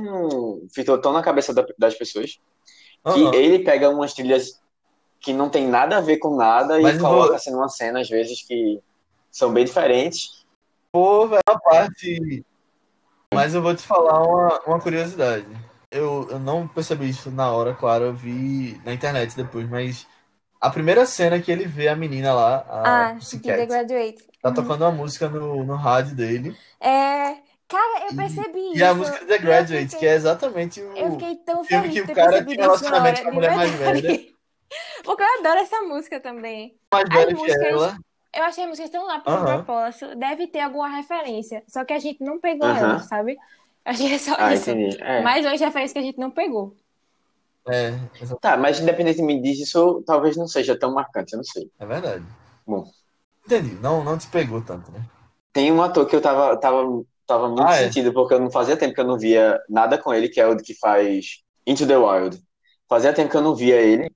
[0.74, 2.38] Ficou tão na cabeça da, das pessoas
[3.12, 3.34] que uhum.
[3.34, 4.60] ele pega umas trilhas
[5.24, 7.36] que não tem nada a ver com nada Mas e coloca vou...
[7.36, 8.80] assim numa cena, às vezes, que
[9.30, 10.44] são bem diferentes.
[10.92, 12.44] Pô, velho, uma parte.
[13.32, 15.46] Mas eu vou te falar uma, uma curiosidade
[15.94, 20.06] eu, eu não percebi isso na hora, claro, eu vi na internet depois, mas
[20.60, 24.24] a primeira cena que ele vê a menina lá, a ah, The Graduate.
[24.42, 24.54] Tá uhum.
[24.54, 26.56] tocando uma música no, no rádio dele.
[26.80, 27.36] É.
[27.66, 28.78] Cara, eu percebi e, isso.
[28.78, 32.00] E a música The Graduate, fiquei, que é exatamente o eu fiquei tão filme que
[32.00, 34.20] o cara tinha relacionamento com a mulher mais velha.
[35.02, 36.76] Porque eu adoro essa música também.
[36.92, 37.96] Mais velha que ela.
[38.34, 39.44] Eu achei a música tão lá pro uhum.
[39.44, 40.16] propósito.
[40.16, 41.62] Deve ter alguma referência.
[41.68, 42.76] Só que a gente não pegou uhum.
[42.76, 43.36] ela, sabe?
[43.84, 44.70] Acho que é só ah, isso.
[44.70, 44.98] Entendi.
[45.00, 45.22] É.
[45.22, 46.76] Mais uma referência que a gente não pegou.
[47.66, 47.92] É,
[48.40, 51.70] tá, mas independentemente disso, isso talvez não seja tão marcante, eu não sei.
[51.78, 52.24] É verdade.
[52.66, 52.90] Bom.
[53.44, 55.02] Entendi, não, não te pegou tanto, né?
[55.52, 57.84] Tem um ator que eu tava, tava, tava muito ah, é?
[57.84, 60.46] sentido, porque eu não fazia tempo que eu não via nada com ele, que é
[60.46, 62.42] o que faz Into the Wild.
[62.88, 64.10] Fazia tempo que eu não via ele.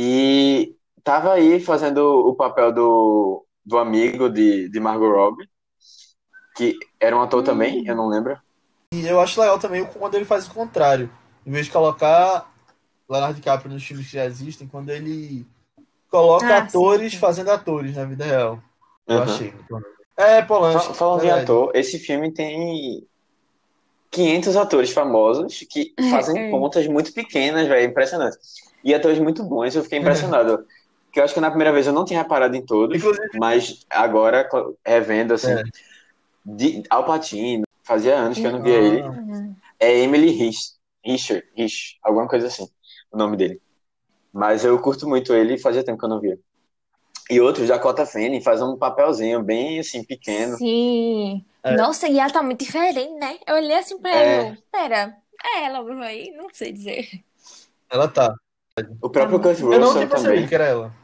[0.00, 5.50] E tava aí fazendo o papel do, do amigo de, de Margot Robbie,
[6.56, 7.44] que era um ator hum.
[7.44, 8.38] também, eu não lembro.
[8.94, 11.10] E eu acho legal também quando ele faz o contrário.
[11.44, 12.48] Em vez de colocar
[13.10, 15.44] Leonardo DiCaprio nos filmes que já existem, quando ele
[16.08, 18.62] coloca ah, atores sim, fazendo atores na vida real.
[19.04, 19.22] Eu uhum.
[19.24, 19.52] achei.
[20.16, 20.94] É, Polanski.
[20.94, 23.04] Falando em ator, esse filme tem
[24.12, 26.50] 500 atores famosos que fazem é.
[26.52, 27.90] pontas muito pequenas, velho.
[27.90, 28.38] Impressionante.
[28.84, 30.64] E atores muito bons, eu fiquei impressionado.
[31.12, 33.38] que eu acho que na primeira vez eu não tinha reparado em todos, Inclusive...
[33.38, 34.48] mas agora,
[34.84, 35.62] revendo, assim, é.
[36.44, 39.02] de Al Pacino, Fazia anos que eu não via ele.
[39.80, 42.68] É Emily Rich, Richard, Rich, alguma coisa assim,
[43.10, 43.62] o nome dele.
[44.30, 46.38] Mas eu curto muito ele e fazia tempo que eu não via.
[47.30, 50.58] E outro, Dakota Fanning, faz um papelzinho bem, assim, pequeno.
[50.58, 51.42] Sim.
[51.62, 51.76] É.
[51.76, 53.38] Nossa, e ela tá muito diferente, né?
[53.46, 54.36] Eu olhei assim pra É.
[54.36, 56.30] ela e pera, é ela, Bruno, aí?
[56.32, 57.08] Não sei dizer.
[57.88, 58.34] Ela tá.
[59.00, 60.48] O próprio Kurt Eu não Russell tinha percebido também.
[60.48, 60.94] que era ela.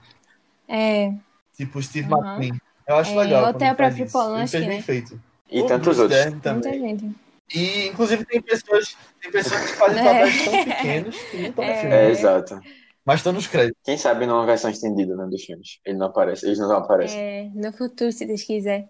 [0.69, 1.13] É,
[1.57, 2.19] Tipo, Steve Uhum.
[2.19, 2.61] McQueen.
[2.89, 3.45] Eu acho É, legal.
[3.47, 4.83] até o próprio Polanski, fez bem né?
[4.83, 5.21] feito.
[5.51, 6.19] E O tantos Bruce outros.
[6.19, 6.81] Dern muita também.
[6.99, 7.17] gente.
[7.55, 10.05] E, inclusive, tem pessoas, tem pessoas que fazem É.
[10.05, 11.81] papéis tão pequenos que não estão no É.
[11.81, 11.95] filme.
[11.95, 12.61] É, exato.
[13.05, 13.81] Mas estão nos créditos.
[13.85, 15.79] Quem sabe numa versão estendida, né, dos filmes.
[15.85, 17.21] Ele não aparece, eles não aparecem.
[17.21, 18.89] É, no futuro, se Deus quiser.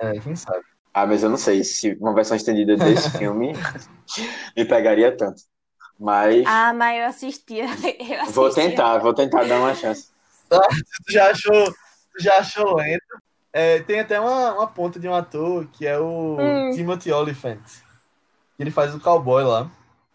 [0.00, 0.62] É, quem sabe.
[0.94, 3.52] Ah, mas eu não sei se uma versão estendida desse filme
[4.56, 5.42] me pegaria tanto.
[5.98, 7.64] Mas Ah, mas eu assistia.
[7.98, 8.64] Eu vou assistia.
[8.70, 10.08] tentar, vou tentar dar uma chance.
[11.06, 13.04] Tu já achou, tu já achou lento?
[13.52, 16.72] É, tem até uma, uma ponta de um ator que é o Hum.
[16.74, 17.60] Timothy Olyphant.
[18.58, 19.70] Ele faz o cowboy lá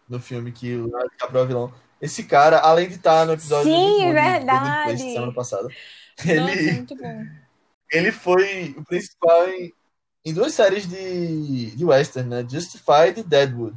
[0.08, 1.74] no filme que o DiCaprio é o vilão.
[2.00, 5.00] Esse cara, além de estar no episódio Sim, muito bom de verdade.
[5.12, 5.68] Semana passada,
[6.18, 7.24] Nossa, ele, muito bom.
[7.90, 9.72] ele foi o principal em,
[10.24, 12.46] em duas séries de, de western, né?
[12.48, 13.76] Justified e Deadwood.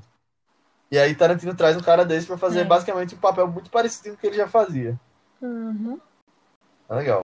[0.89, 2.63] E aí Tarantino traz um cara desse pra fazer É.
[2.63, 4.97] basicamente um papel muito parecido com o que ele já fazia.
[5.41, 5.99] Uhum.
[6.89, 7.21] É legal.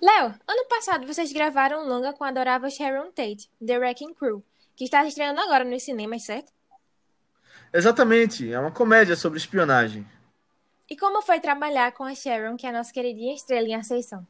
[0.00, 4.44] Léo, ano passado vocês gravaram um longa com a adorável Sharon Tate, The Wrecking Crew,
[4.76, 6.52] que está estreando agora nos cinemas, certo?
[7.72, 10.06] Exatamente, é uma comédia sobre espionagem.
[10.90, 14.26] E como foi trabalhar com a Sharon, que é a nossa queridinha estrela em Ascensão?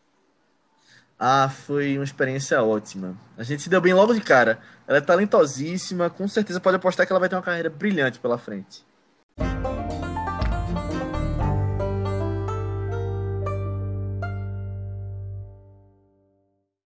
[1.17, 3.17] Ah, foi uma experiência ótima.
[3.37, 4.61] A gente se deu bem logo de cara.
[4.87, 8.39] Ela é talentosíssima, com certeza pode apostar que ela vai ter uma carreira brilhante pela
[8.39, 8.85] frente.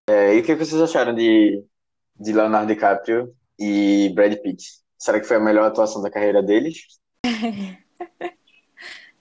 [0.08, 1.62] É, e o que vocês acharam de,
[2.18, 4.82] de Leonardo DiCaprio e Brad Pitt?
[5.02, 6.86] Será que foi a melhor atuação da carreira deles?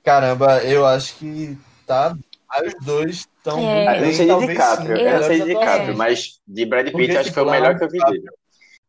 [0.04, 2.16] Caramba, eu acho que tá.
[2.48, 3.62] Aí os dois estão É.
[3.62, 5.98] muito Ah, eu não bem, sei de talvez DiCaprio, sim, eu não sei de DiCaprio,
[5.98, 8.36] mas de Brad Pitt Porque, acho que foi o melhor que eu vi Leonardo dele.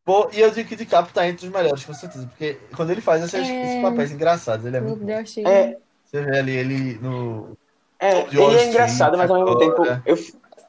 [0.05, 2.27] Pô, e eu digo que DiCaprio tá entre os melhores, com certeza.
[2.27, 3.63] Porque quando ele faz esses, É.
[3.65, 5.09] esses papéis engraçados, ele é muito.
[5.09, 5.47] Eu achei.
[5.47, 7.57] É, Você vê ali ele no.
[7.99, 10.19] é, ele é engraçado, mas ao mesmo tempo, eu,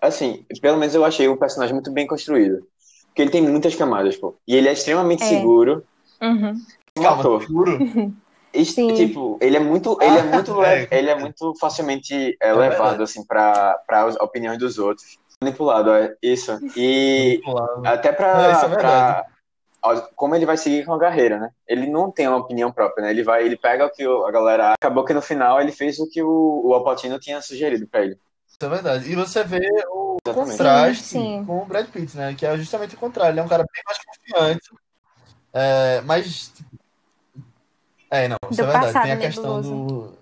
[0.01, 2.65] assim, pelo menos eu achei o personagem muito bem construído.
[3.07, 4.37] Porque ele tem muitas camadas, pô.
[4.47, 5.27] E ele é extremamente É.
[5.27, 5.83] seguro,
[6.21, 6.53] Uhum.
[6.97, 7.79] um Calma, juro.
[8.55, 8.93] E, Sim.
[8.93, 10.81] tipo, ele é muito, ele é muito, É.
[10.81, 13.03] le- ele é muito facilmente é, É levado verdade.
[13.03, 16.51] assim para para as opiniões dos outros, manipulado, é isso.
[16.77, 17.87] E Manipulado.
[17.87, 21.49] até para é como ele vai seguir com a carreira, né?
[21.67, 23.09] Ele não tem uma opinião própria, né?
[23.09, 26.07] Ele vai, ele pega o que a galera acabou que no final ele fez o
[26.07, 28.17] que o, o Al Pacino tinha sugerido para ele.
[28.47, 29.11] Isso é verdade.
[29.11, 30.51] E você vê o Exatamente.
[30.51, 31.45] contraste Sim, sim.
[31.45, 32.33] com o Brad Pitt, né?
[32.33, 33.33] Que é justamente o contrário.
[33.33, 34.69] Ele é um cara bem mais confiante.
[35.53, 36.51] É, mas.
[38.09, 39.01] É, não, isso Do é verdade.
[39.03, 39.85] Tem a questão nebuloso.
[40.11, 40.17] do.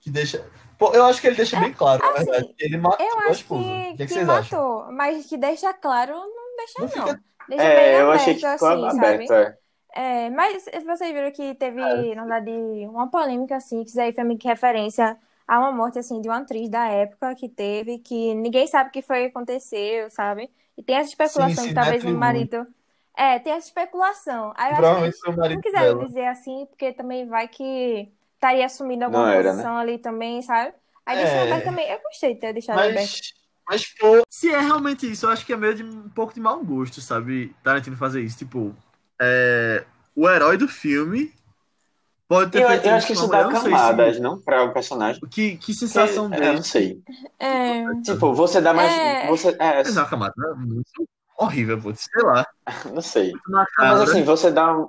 [0.00, 0.44] Que deixa.
[0.78, 2.54] Pô, eu acho que ele deixa bem claro, na assim, verdade.
[2.54, 3.62] que Ele matou Eu a acho esposa.
[3.62, 4.60] que, O que, é que que vocês acham?
[4.68, 7.08] matou, mas que deixa claro, não deixa Não não.
[7.08, 9.56] fica- Deixa bem É, eu aberto, achei que ficou assim, aberto, sabe?
[9.94, 10.26] é.
[10.26, 12.50] É, mas vocês viram que teve, na verdade,
[12.88, 15.16] uma polêmica, assim, que isso aí foi meio que referência
[15.46, 18.92] a uma morte, assim, de uma atriz da época que teve, que ninguém sabe o
[18.92, 20.50] que foi que aconteceu, sabe?
[20.76, 22.66] E tem essa especulação Sim, que talvez Sinetli o marido...
[23.16, 24.52] É, tem essa especulação.
[24.56, 24.76] Aí eu
[25.48, 26.06] que não quiseram dela.
[26.06, 29.50] dizer assim, porque também vai que estaria assumindo alguma Não era, né?
[29.52, 30.74] posição ali também, sabe?
[31.06, 31.24] Aí É.
[31.24, 31.90] deixou aberto também.
[31.90, 32.96] Eu gostei de ter deixado aberto.
[32.96, 33.32] Mas,
[33.68, 36.40] mas, pô, se é realmente isso, eu acho que é meio de um pouco de
[36.40, 37.54] mau gosto, sabe?
[37.62, 38.38] Tarantino fazer isso.
[38.38, 38.74] Tipo,
[39.20, 39.84] é,
[40.16, 41.32] o herói do filme
[42.28, 44.64] pode ter Eu, feito eu acho que isso dá eu não camadas, se- não para
[44.64, 45.20] o personagem.
[45.30, 46.54] Que, que sensação É, eu dele.
[46.56, 47.02] não sei.
[47.38, 49.26] É, Tipo, você dá mais, É.
[49.28, 51.92] você, é, Mas é uma camada muito horrível, pô.
[51.94, 52.46] Sei lá.
[52.92, 53.32] não sei.
[53.32, 53.66] Cara.
[53.98, 54.88] mas assim, você dá um.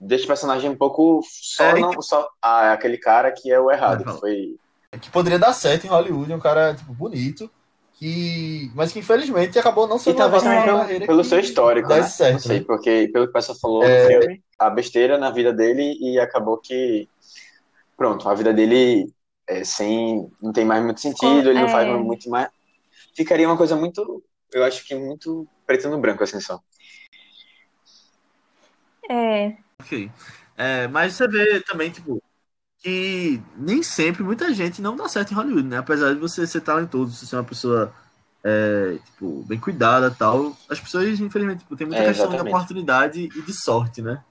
[0.00, 2.28] Deixa o personagem um pouco só, É, não só.
[2.40, 4.04] Ah, é aquele cara que é o errado.
[4.04, 4.56] Vai Que foi.
[5.00, 7.50] que poderia dar certo em Hollywood, um cara, tipo, bonito,
[7.94, 8.70] que...
[8.76, 11.40] mas que infelizmente acabou não E sendo talvez pra uma pelo, carreira pelo que seu
[11.40, 12.02] histórico, né?
[12.04, 12.64] certo, Não sei, né?
[12.64, 14.02] porque pelo que o pessoal falou É.
[14.04, 17.08] no filme, a besteira na vida dele e acabou que.
[17.96, 19.12] Pronto, a vida dele
[19.48, 20.30] é sem.
[20.40, 21.72] Não tem mais muito sentido, ele não É.
[21.72, 22.48] faz muito mais.
[23.16, 24.22] Ficaria uma coisa muito.
[24.52, 26.62] Eu acho que muito preto no branco, assim só.
[29.10, 29.58] é.
[29.80, 30.10] Ok.
[30.56, 32.22] É, mas você vê também, tipo,
[32.78, 35.78] que nem sempre muita gente não dá certo em Hollywood, né?
[35.78, 37.94] Apesar de você ser talentoso, você ser uma pessoa
[38.44, 42.40] é, tipo, bem cuidada e tal, as pessoas, infelizmente, tipo, tem muita É, questão de
[42.40, 42.42] exatamente.
[42.42, 44.24] oportunidade e de sorte, né?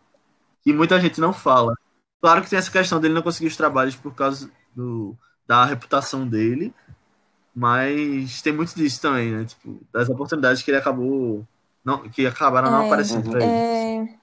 [0.65, 1.73] e muita gente não fala.
[2.21, 6.27] Claro que tem essa questão dele não conseguir os trabalhos por causa do, da reputação
[6.27, 6.73] dele,
[7.57, 9.45] mas tem muito disso também, né?
[9.45, 11.45] Tipo, das oportunidades que ele acabou.
[11.83, 13.65] Não, que acabaram não É, aparecendo pra ele.
[14.03, 14.17] É,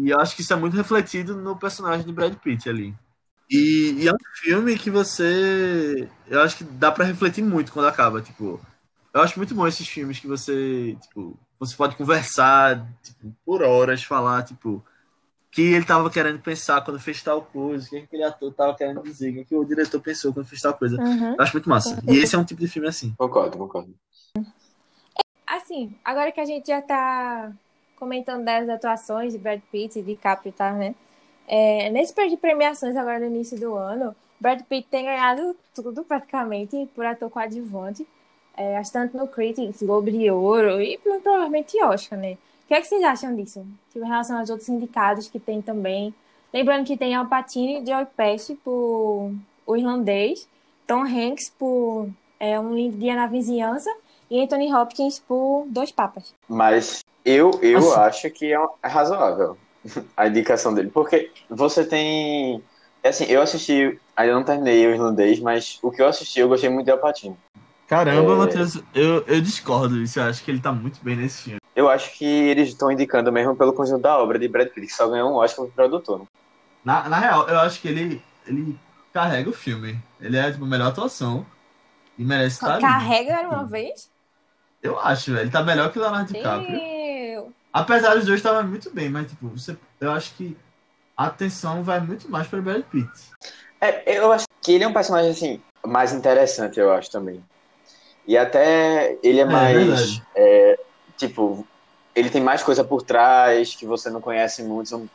[0.00, 2.94] E eu acho que isso é muito refletido no personagem de Brad Pitt ali.
[3.48, 6.08] E, e é um filme que você.
[6.26, 8.22] Eu acho que dá pra refletir muito quando acaba.
[8.22, 8.60] Tipo,
[9.12, 10.96] eu acho muito bom esses filmes que você.
[11.02, 14.84] Tipo, você pode conversar tipo, por horas, falar, tipo,
[15.50, 19.02] que ele tava querendo pensar quando fez tal coisa, o que aquele ator tava querendo
[19.02, 20.96] dizer, o que o diretor pensou quando fez tal coisa.
[20.96, 21.34] uhum.
[21.34, 22.00] Eu acho muito massa.
[22.08, 23.12] E esse é um tipo de filme assim.
[23.18, 23.92] Concordo, concordo.
[25.46, 27.52] Assim, agora que a gente já tá
[27.96, 30.94] comentando das atuações de Brad Pitt e de DiCaprio, tá, né?
[31.48, 36.04] É, nesse período de premiações agora no início do ano, Brad Pitt tem ganhado tudo
[36.04, 38.06] praticamente por ator coadjuvante.
[38.56, 42.38] É, acho tanto no Critics, Globo de Ouro e provavelmente Oscar, né?
[42.70, 43.66] O que é que vocês acham disso?
[43.92, 46.14] Tipo, em relação aos outros indicados que tem também.
[46.54, 49.32] Lembrando que tem Al Pacino e Joe Pesci por
[49.66, 50.46] O Irlandês,
[50.86, 53.90] Tom Hanks por é, Um Lindo Dia na Vizinhança
[54.30, 56.32] e Anthony Hopkins por Dois Papas.
[56.48, 58.00] Mas eu, eu Assim.
[58.02, 59.58] acho que é, é razoável
[60.16, 60.90] a indicação dele.
[60.94, 62.62] Porque você tem.
[63.02, 63.98] é Assim, eu assisti.
[64.16, 67.36] Ainda não terminei o irlandês, mas o que eu assisti eu gostei muito de Alpatino.
[67.88, 68.36] Caramba, É.
[68.36, 70.20] Matheus, eu, eu discordo disso.
[70.20, 71.59] Eu acho que ele tá muito bem nesse filme.
[71.90, 74.94] Eu acho que eles estão indicando mesmo pelo conjunto da obra de Brad Pitt, que
[74.94, 76.20] só ganhou um Oscar pro produtor.
[76.20, 76.26] né?
[76.84, 78.78] Na, na real, eu acho que ele, ele
[79.12, 79.98] carrega o filme.
[80.20, 81.44] Ele é tipo, a melhor atuação
[82.16, 82.82] e merece estar ali.
[82.82, 84.08] Carrega era uma vez?
[84.80, 85.44] Eu acho, velho.
[85.44, 86.78] Ele tá melhor que o Leonardo DiCaprio.
[86.78, 87.52] Eu...
[87.72, 90.56] Apesar dos dois estarem muito bem, mas tipo, você, eu acho que
[91.16, 93.10] a atenção vai muito mais para Brad Pitt.
[93.80, 97.44] É, eu acho que ele é um personagem assim mais interessante, eu acho também.
[98.26, 100.22] E até ele é, mais verdade.
[100.36, 100.78] é,
[101.16, 101.66] tipo,
[102.20, 105.10] ele tem mais coisa por trás que você não conhece muito, são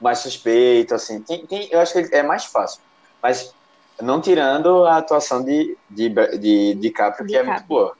[0.00, 1.22] mais suspeito, assim.
[1.24, 2.82] Tem, tem- eu acho que ele é mais fácil.
[3.22, 3.54] Mas
[4.00, 7.96] não tirando a atuação de de, de, de Caprio, que é muito boa.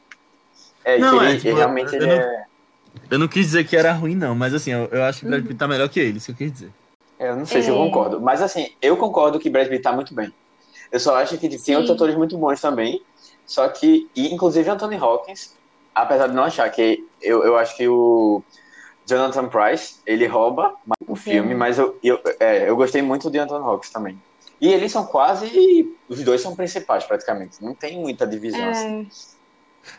[0.84, 2.44] É, Não, que é, ele, tipo, realmente eu ele não- é.
[3.10, 5.42] Eu não quis dizer que era ruim, não, mas assim, eu, eu acho que Brad
[5.42, 6.72] Pitt tá melhor que ele, isso que eu quis dizer.
[7.18, 7.78] é, Eu não sei se eu É.
[7.78, 8.20] concordo.
[8.20, 10.32] Mas assim, eu concordo que Brad Pitt tá muito bem.
[10.92, 11.74] Eu só acho que tem Sim.
[11.76, 13.00] outros atores muito bons também.
[13.46, 15.57] Só que, e, inclusive Anthony Hawkins,
[16.02, 18.42] apesar de não achar que eu, eu acho que o
[19.06, 20.74] Jonathan Price, ele rouba
[21.06, 21.54] o filme, filme.
[21.54, 24.20] mas eu, eu, é, eu gostei muito de Anthony Hawkins também.
[24.60, 25.88] E eles são quase.
[26.08, 27.62] Os dois são principais, praticamente.
[27.62, 28.68] Não tem muita divisão.
[28.68, 29.08] assim.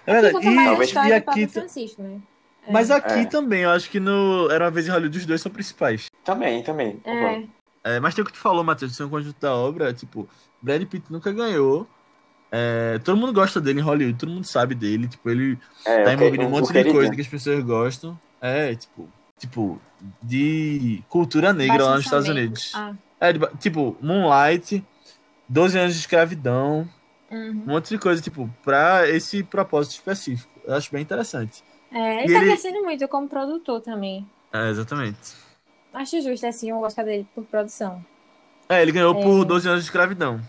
[0.06, 0.34] É, É verdade.
[0.36, 2.20] conta mais a talvez- história e do aqui, Francisco, né?
[2.68, 2.72] É.
[2.72, 3.26] mas aqui É.
[3.26, 6.08] também, eu acho que no Era uma vez em Hollywood os dois são principais.
[6.26, 7.00] Também, também.
[7.06, 7.44] É,
[7.96, 10.28] É, mas tem o que tu falou, Matheus, ser um conjunto da obra, tipo,
[10.62, 11.88] Brad Pitt nunca ganhou.
[12.52, 16.14] É, todo mundo gosta dele em Hollywood, todo mundo sabe dele, tipo, ele É, tá
[16.14, 18.20] envolvido em um monte de coisa que as pessoas gostam.
[18.42, 19.08] É, tipo,
[19.38, 19.80] tipo,
[20.22, 22.66] de cultura negra lá nos Estados Baixo Unidos.
[22.74, 23.00] orçamento.
[23.20, 24.84] É, de tipo, Moonlight,
[25.48, 26.88] 12 anos de escravidão,
[27.32, 27.50] Ah, uhum.
[27.52, 30.50] um monte de coisa, tipo, pra esse propósito específico.
[30.66, 31.64] Eu acho bem interessante.
[31.92, 34.28] É, E ele tá ele- crescendo muito como produtor também.
[34.54, 35.34] É, exatamente.
[35.94, 38.04] Acho justo, assim, eu gosto dele por produção.
[38.68, 39.24] É, ele ganhou É.
[39.24, 40.40] por 12 anos de escravidão.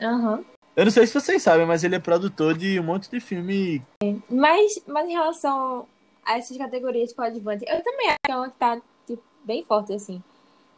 [0.00, 0.44] Aham.
[0.76, 3.82] Eu não sei se vocês sabem, mas ele é produtor de um monte de filme.
[4.30, 5.86] Mas, mas em relação
[6.24, 9.64] a essas categorias de coadjuvante, eu também acho que é uma que tá tipo, bem
[9.64, 10.22] forte, assim.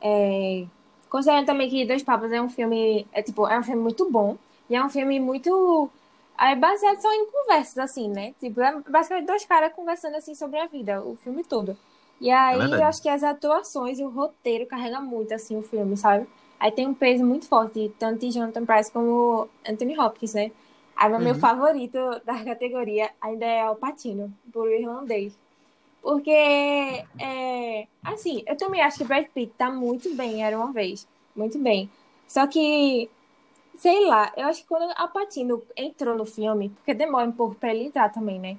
[0.00, 0.64] É,
[1.08, 4.36] Considerando também que Dois Papas é um filme, é tipo, é um filme muito bom.
[4.68, 5.90] E é um filme muito
[6.38, 8.34] é baseado só em conversas, assim, né?
[8.38, 11.76] Tipo, é basicamente dois caras conversando assim sobre a vida, o filme todo.
[12.20, 12.82] E aí verdade.
[12.82, 16.28] eu acho que as atuações e o roteiro carregam muito, assim, o filme, sabe?
[16.58, 20.50] Aí tem um peso muito forte, tanto de Jonathan Price como Anthony Hopkins, né?
[20.96, 21.40] Aí o meu Uhum.
[21.40, 25.38] favorito da categoria ainda é Al Pacino, por o irlandês.
[26.02, 26.30] Porque,
[27.18, 31.06] é, assim, eu também acho que Brad Pitt tá muito bem, era uma vez.
[31.36, 31.90] Muito bem.
[32.26, 33.10] Só que,
[33.76, 37.54] sei lá, eu acho que quando Al Pacino entrou no filme, porque demora um pouco
[37.56, 38.58] pra ele entrar também, né?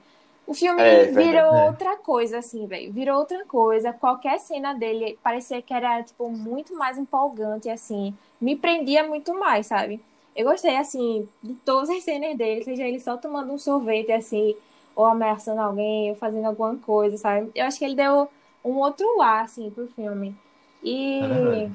[0.49, 1.65] O filme É, virou é.
[1.67, 2.91] outra coisa, assim, velho.
[2.91, 3.93] Virou outra coisa.
[3.93, 8.15] Qualquer cena dele parecia que era, tipo, muito mais empolgante, assim.
[8.41, 10.01] Me prendia muito mais, sabe?
[10.35, 14.55] Eu gostei, assim, de todas as cenas dele, seja ele só tomando um sorvete, assim,
[14.95, 17.51] ou ameaçando alguém, ou fazendo alguma coisa, sabe?
[17.53, 18.27] Eu acho que ele deu
[18.65, 20.35] um outro ar, assim, pro filme.
[20.83, 21.69] E É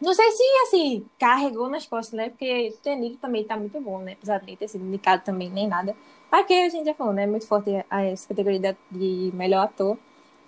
[0.00, 2.28] não sei se, assim, carregou nas costas, né?
[2.28, 4.12] Porque Tenico também tá muito bom, né?
[4.12, 5.96] Apesar de nem ter sido indicado também, nem nada.
[6.34, 7.28] Mas que a gente já falou, né?
[7.28, 9.96] Muito forte a essa categoria de melhor ator.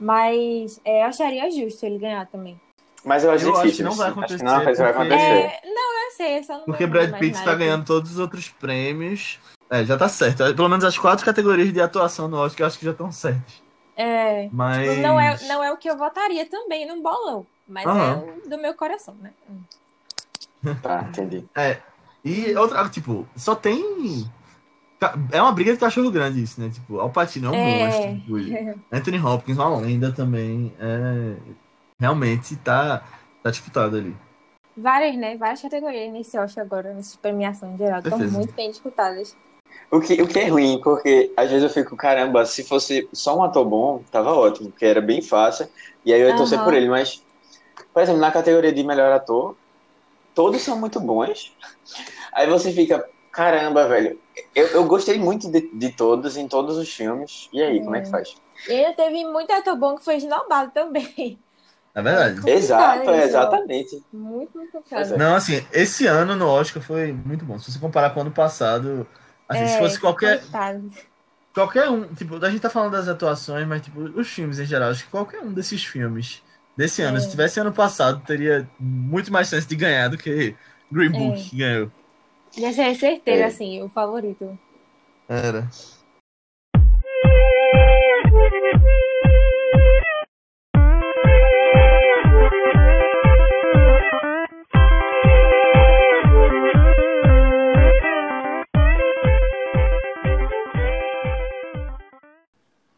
[0.01, 2.61] Mas é, eu acharia justo ele ganhar também.
[3.05, 3.85] Mas eu acho Eu acho difícil.
[3.85, 5.15] que não vai Acho que acontecer, não vai acontecer.
[5.23, 7.61] É, não, eu sei, só não Porque Brad Pitt tá aqui.
[7.61, 9.39] ganhando todos os outros prêmios.
[9.71, 10.57] É, já tá certo.
[10.57, 13.63] Pelo menos as quatro categorias de atuação no Oscar eu acho que já estão certas.
[13.97, 14.89] É, Mas.
[14.91, 17.47] tipo, não é, não é o que eu votaria também num bolão.
[17.69, 18.43] Mas uhum.
[18.45, 19.33] é do meu coração, né?
[20.83, 21.45] Tá, entendi.
[21.55, 21.79] É.
[22.25, 24.29] E outra, tipo, só tem.
[25.31, 26.71] É uma briga de cachorro grande isso, né?
[26.71, 27.85] Tipo, Alpatino é um é...
[27.85, 28.21] monstro.
[28.21, 30.73] Tipo, Anthony Hopkins, uma lenda também.
[30.81, 31.37] É...
[31.99, 33.03] Realmente tá,
[33.43, 34.17] tá disputado ali.
[34.77, 35.37] Várias, né?
[35.37, 38.01] Várias categorias nesse Oscar agora, nessa premiação em geral.
[38.01, 39.37] Estão muito bem disputadas.
[39.91, 43.39] O que, o que é ruim, porque às vezes eu fico, caramba, se fosse só
[43.39, 45.69] um ator bom, tava ótimo, porque era bem fácil,
[46.05, 46.39] e aí eu ia uhum.
[46.39, 47.23] torcer por ele, mas,
[47.93, 49.57] por exemplo, na categoria de melhor ator,
[50.35, 51.55] todos são muito bons.
[52.33, 54.19] Aí você fica, caramba, velho,
[54.55, 58.01] eu, eu gostei muito de, de todos, em todos os filmes, e aí, como é
[58.01, 58.35] que faz?
[58.67, 61.39] E ainda teve muito ator bom que foi esnobado também.
[61.95, 62.51] É verdade.
[62.51, 64.03] É Exato, é, exatamente.
[64.11, 65.17] Muito, muito complicado.
[65.19, 67.59] Não, assim, esse ano no Oscar foi muito bom.
[67.59, 69.07] Se você comparar com o ano passado,
[69.47, 70.41] assim, é, se fosse qualquer.
[70.41, 70.91] Coitado.
[71.55, 74.91] Qualquer um, tipo, a gente tá falando das atuações, mas tipo, os filmes em geral,
[74.91, 76.43] acho que qualquer um desses filmes
[76.77, 77.21] desse ano, é.
[77.21, 80.55] se tivesse ano passado, teria muito mais chance de ganhar do que
[80.93, 81.43] Green Book é.
[81.43, 81.91] que ganhou.
[82.59, 83.45] Já é certeiro, é.
[83.45, 84.59] assim, o favorito.
[85.29, 85.69] Era.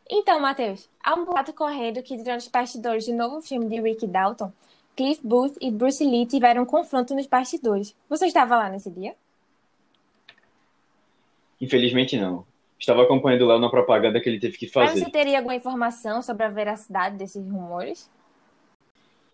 [0.08, 4.06] Então, Matheus, há um boato correndo que durante os bastidores do novo filme de Rick
[4.06, 4.52] Dalton,
[4.94, 7.92] Cliff Booth e Bruce Lee tiveram um confronto nos bastidores.
[8.08, 9.16] Você estava lá nesse dia?
[11.60, 12.46] Infelizmente não.
[12.78, 14.92] Estava acompanhando lá na propaganda que ele teve que fazer.
[14.92, 18.08] Mas você teria alguma informação sobre a veracidade desses rumores?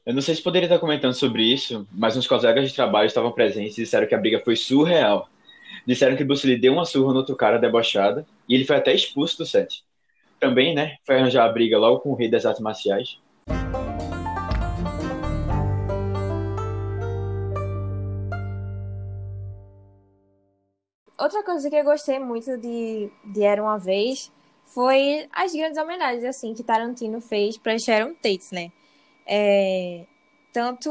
[0.07, 3.33] Eu não sei se poderia estar comentando sobre isso, mas uns colegas de trabalho estavam
[3.33, 5.29] presentes e disseram que a briga foi surreal.
[5.87, 8.95] Disseram que Bruce Lee deu uma surra no outro cara debochada e ele foi até
[8.95, 9.85] expulso do set
[10.39, 10.97] também, né?
[11.05, 13.19] Foi arranjar a briga logo com o rei das artes marciais.
[21.25, 24.31] Outra coisa que eu gostei muito de, de Era Uma Vez
[24.67, 28.71] foi as grandes homenagens, assim, que Tarantino fez para Sharon Tate, né?
[29.27, 30.05] É,
[30.53, 30.91] tanto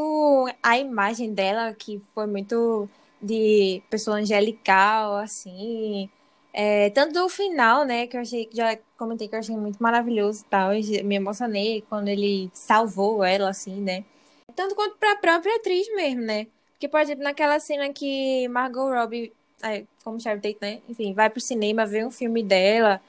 [0.63, 2.89] a imagem dela, que foi muito
[3.21, 6.09] de pessoa angelical, assim,
[6.51, 10.41] é, tanto do final, né, que eu achei, já comentei que eu achei muito maravilhoso
[10.41, 10.71] e tal,
[11.03, 14.03] me emocionei quando ele salvou ela, assim, né.
[14.55, 16.47] Tanto quanto pra própria atriz mesmo, né.
[16.71, 19.31] Porque, por exemplo, naquela cena que Margot Robbie,
[19.63, 23.01] é, como Sharon Tate, né, enfim, vai pro cinema ver um filme dela,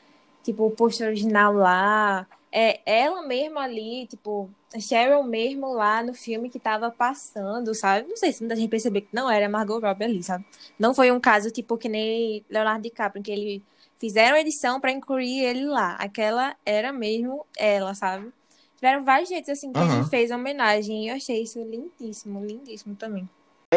[0.42, 4.48] tipo, o pôster original lá, é ela mesma ali, tipo,
[4.80, 8.08] Cheryl mesmo lá no filme que tava passando, sabe?
[8.08, 10.44] Não sei se muita gente percebeu que não era Margot Robbie ali, sabe?
[10.78, 13.62] Não foi um caso tipo que nem Leonardo DiCaprio, que ele
[13.98, 15.94] fizeram edição para incluir ele lá.
[15.96, 18.32] Aquela era mesmo ela, sabe?
[18.76, 19.98] Tiveram vários jeitos assim que uhum.
[20.00, 23.28] ele fez homenagem e eu achei isso lindíssimo, lindíssimo também.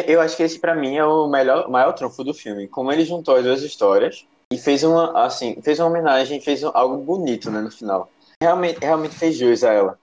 [0.06, 3.04] Eu acho que esse para mim é o melhor, maior trunfo do filme, como ele
[3.04, 7.60] juntou as duas histórias e fez uma assim, fez uma homenagem, fez algo bonito, né,
[7.60, 9.98] no final realmente, realmente fez jus a ela.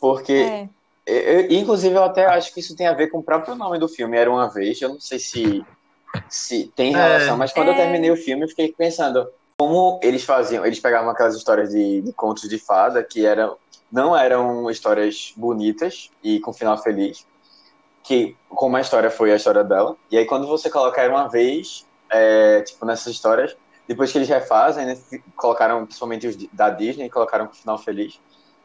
[0.00, 0.68] Porque, é.
[1.06, 3.88] eu, inclusive, eu até acho que isso tem a ver com o próprio nome do
[3.88, 4.80] filme, Era Uma Vez.
[4.80, 5.64] Eu não sei se,
[6.28, 7.38] se tem relação, é.
[7.38, 7.70] mas quando é.
[7.72, 10.66] eu terminei o filme, eu fiquei pensando como eles faziam.
[10.66, 13.56] Eles pegavam aquelas histórias de, de contos de fada que eram,
[13.90, 17.24] não eram histórias bonitas e com final feliz.
[18.02, 19.96] Que, como a história foi a história dela.
[20.10, 24.28] E aí, quando você coloca Era Uma Vez, é, tipo, nessas histórias, depois que eles
[24.28, 24.98] refazem, né,
[25.36, 28.20] colocaram, principalmente os da Disney, colocaram com o final feliz.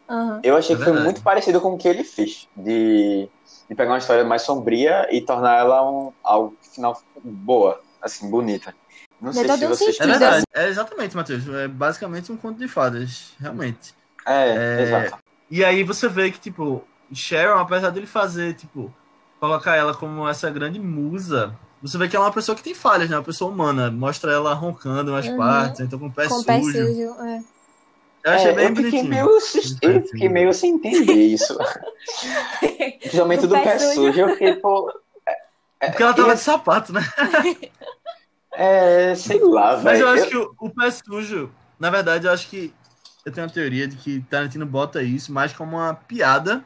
[0.09, 0.39] Uhum.
[0.41, 3.29] Eu achei é que foi muito parecido com o que ele fez, de,
[3.69, 8.73] de pegar uma história mais sombria e tornar ela um, algo final boa, assim, bonita.
[9.19, 9.99] Não sei se vocês...
[9.99, 11.47] É verdade, é exatamente, Matheus.
[11.49, 13.93] É basicamente um conto de fadas, realmente.
[14.25, 15.17] É, é, exato.
[15.49, 18.93] E aí você vê que, tipo, Sharon, apesar dele fazer, tipo,
[19.39, 22.73] colocar ela como essa grande musa você vê que ela é uma pessoa que tem
[22.73, 23.17] falhas, né?
[23.17, 23.91] Uma pessoa humana.
[23.91, 25.37] Mostra ela roncando nas uhum.
[25.37, 26.45] partes, então com o pé com sujo.
[26.45, 27.43] Pé sujo é.
[28.23, 29.29] Eu achei é, bem eu fiquei meio,
[29.81, 31.57] eu fiquei meio sem entender isso.
[32.99, 33.93] Principalmente do pé, pé sujo.
[33.93, 34.91] sujo, eu fiquei, pô.
[35.25, 35.35] É,
[35.79, 36.35] é Porque ela tava eu...
[36.35, 37.01] de sapato, né?
[38.59, 39.83] É, sei lá, velho.
[39.83, 40.29] Mas eu acho eu...
[40.29, 42.73] que o, o, pé sujo, na verdade, eu acho que
[43.23, 46.65] eu tenho uma teoria de que Tarantino bota isso mais como uma piada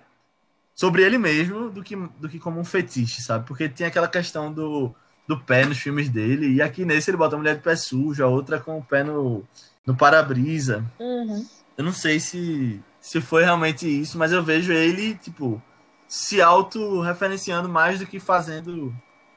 [0.81, 3.45] sobre ele mesmo do que, do que como um fetiche, sabe?
[3.45, 4.91] Porque tem aquela questão do,
[5.27, 8.23] do pé nos filmes dele, e aqui nesse ele bota a mulher de pé sujo,
[8.23, 9.43] a outra com o pé no,
[9.85, 10.83] no para-brisa.
[10.99, 11.45] Uhum.
[11.77, 15.61] Eu não sei se, se foi realmente isso, mas eu vejo ele, tipo,
[16.07, 18.91] se auto-referenciando mais do que fazendo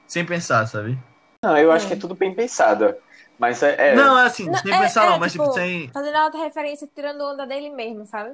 [0.06, 0.98] sem pensar, sabe?
[1.44, 1.88] Não, eu acho é.
[1.88, 2.94] que é tudo bem pensado.
[3.38, 3.90] Mas é.
[3.90, 3.94] é...
[3.94, 5.90] Não, é assim, não, sem é, pensar, é, não, mas tipo, tipo, sem.
[5.90, 8.30] Fazendo auto-referência, tirando onda dele mesmo, sabe?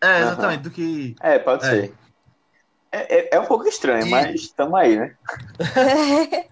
[0.00, 0.62] É, exatamente, uhum.
[0.62, 1.16] do que.
[1.20, 1.92] É, pode ser.
[2.96, 5.14] É, é, é um pouco estranho, E- mas estamos aí, né?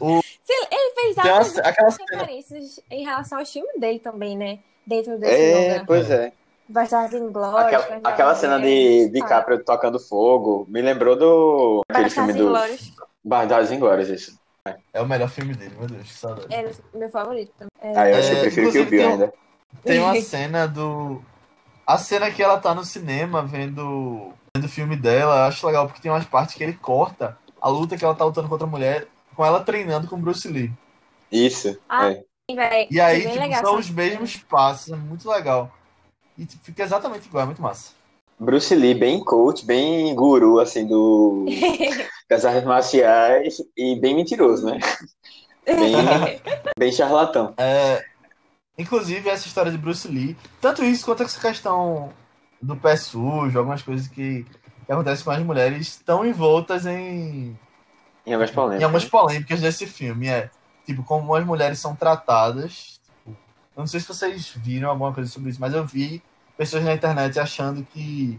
[0.00, 4.36] O- Ele fez Tem uma- várias aquela cena- referências em relação ao filme dele também,
[4.36, 4.58] né?
[4.86, 5.86] Dentro desse É, lugar.
[5.86, 6.32] pois é.
[6.68, 7.60] Bastardos Inglórios.
[7.82, 12.52] Aquela, aquela cena de DiCaprio tocando fogo me lembrou do aquele filme do.
[13.24, 14.38] Bastardos Inglórios, isso.
[14.92, 16.54] É o melhor filme dele, meu Deus, que saudade.
[16.54, 17.96] É meu favorito também.
[17.96, 19.32] Ah, eu acho que É, eu prefiro que o Bill tem ainda.
[19.82, 21.22] Tem uma cena do.
[21.86, 25.86] A cena que ela tá no cinema vendo, vendo o filme dela, eu acho legal,
[25.86, 28.70] porque tem umas partes que ele corta a luta que ela tá lutando contra a
[28.70, 30.72] mulher, com ela treinando com o Bruce Lee.
[31.30, 31.76] Isso.
[31.88, 32.22] Ah, é.
[32.54, 35.72] Véi, E aí, bem tipo, legal são os mesmos passos, é muito legal.
[36.38, 37.92] E tipo, fica exatamente igual, é muito massa.
[38.38, 41.46] Bruce Lee, bem coach, bem guru, assim, do
[42.30, 44.78] das artes marciais e bem mentiroso, né?
[45.66, 45.96] Bem,
[46.78, 47.54] bem charlatão.
[47.56, 48.04] É,
[48.78, 52.12] inclusive, essa história de Bruce Lee, tanto isso quanto essa questão
[52.64, 54.44] do pé sujo, algumas coisas que,
[54.86, 57.58] que acontecem com as mulheres, estão envoltas em,
[58.26, 58.80] Em algumas polêmicas.
[58.80, 60.28] em algumas polêmicas desse filme.
[60.28, 60.50] É
[60.86, 63.00] tipo, como as mulheres são tratadas.
[63.04, 63.30] Tipo,
[63.76, 66.22] eu não sei se vocês viram alguma coisa sobre isso, mas eu vi
[66.56, 68.38] pessoas na internet achando que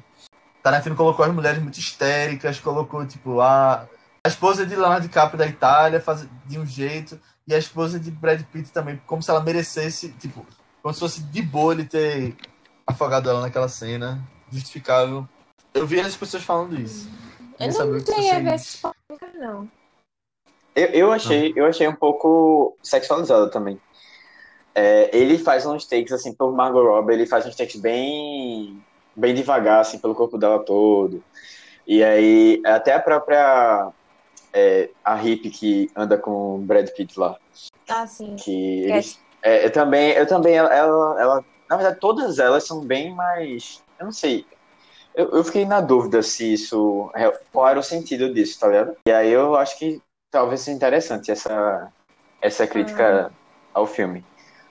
[0.63, 3.87] Tarantino colocou as mulheres muito histéricas, colocou, tipo, a,
[4.23, 8.09] a esposa de Leonardo DiCaprio da Itália faz, de um jeito, e a esposa de
[8.09, 10.45] Brad Pitt também, como se ela merecesse, tipo,
[10.81, 12.35] como se fosse de boa ele ter
[12.85, 14.21] afogado ela naquela cena,
[14.51, 15.27] justificável.
[15.73, 17.09] Eu vi as pessoas falando isso.
[17.59, 19.69] Eu não o que cheguei a ver essas polêmicas, não.
[20.75, 23.79] Eu, eu, achei, eu achei um pouco sexualizado também.
[24.73, 28.81] É, ele faz uns takes, assim, por Margot Robbie, ele faz uns takes bem,
[29.15, 31.23] bem devagar, assim, pelo corpo dela todo.
[31.87, 33.91] E aí, até a própria
[34.51, 37.37] é, a hippie que anda com o Brad Pitt lá,
[37.87, 38.35] Ah, sim.
[38.35, 42.81] que eles, é, eu também, eu também, ela, ela, ela- na verdade, todas elas são
[42.81, 44.45] bem mais, eu não sei,
[45.15, 48.95] eu, eu fiquei na dúvida se isso, é, qual era o sentido disso, tá ligado?
[49.07, 51.91] E aí eu acho que talvez seja interessante essa,
[52.41, 53.31] essa crítica
[53.73, 54.25] ao filme.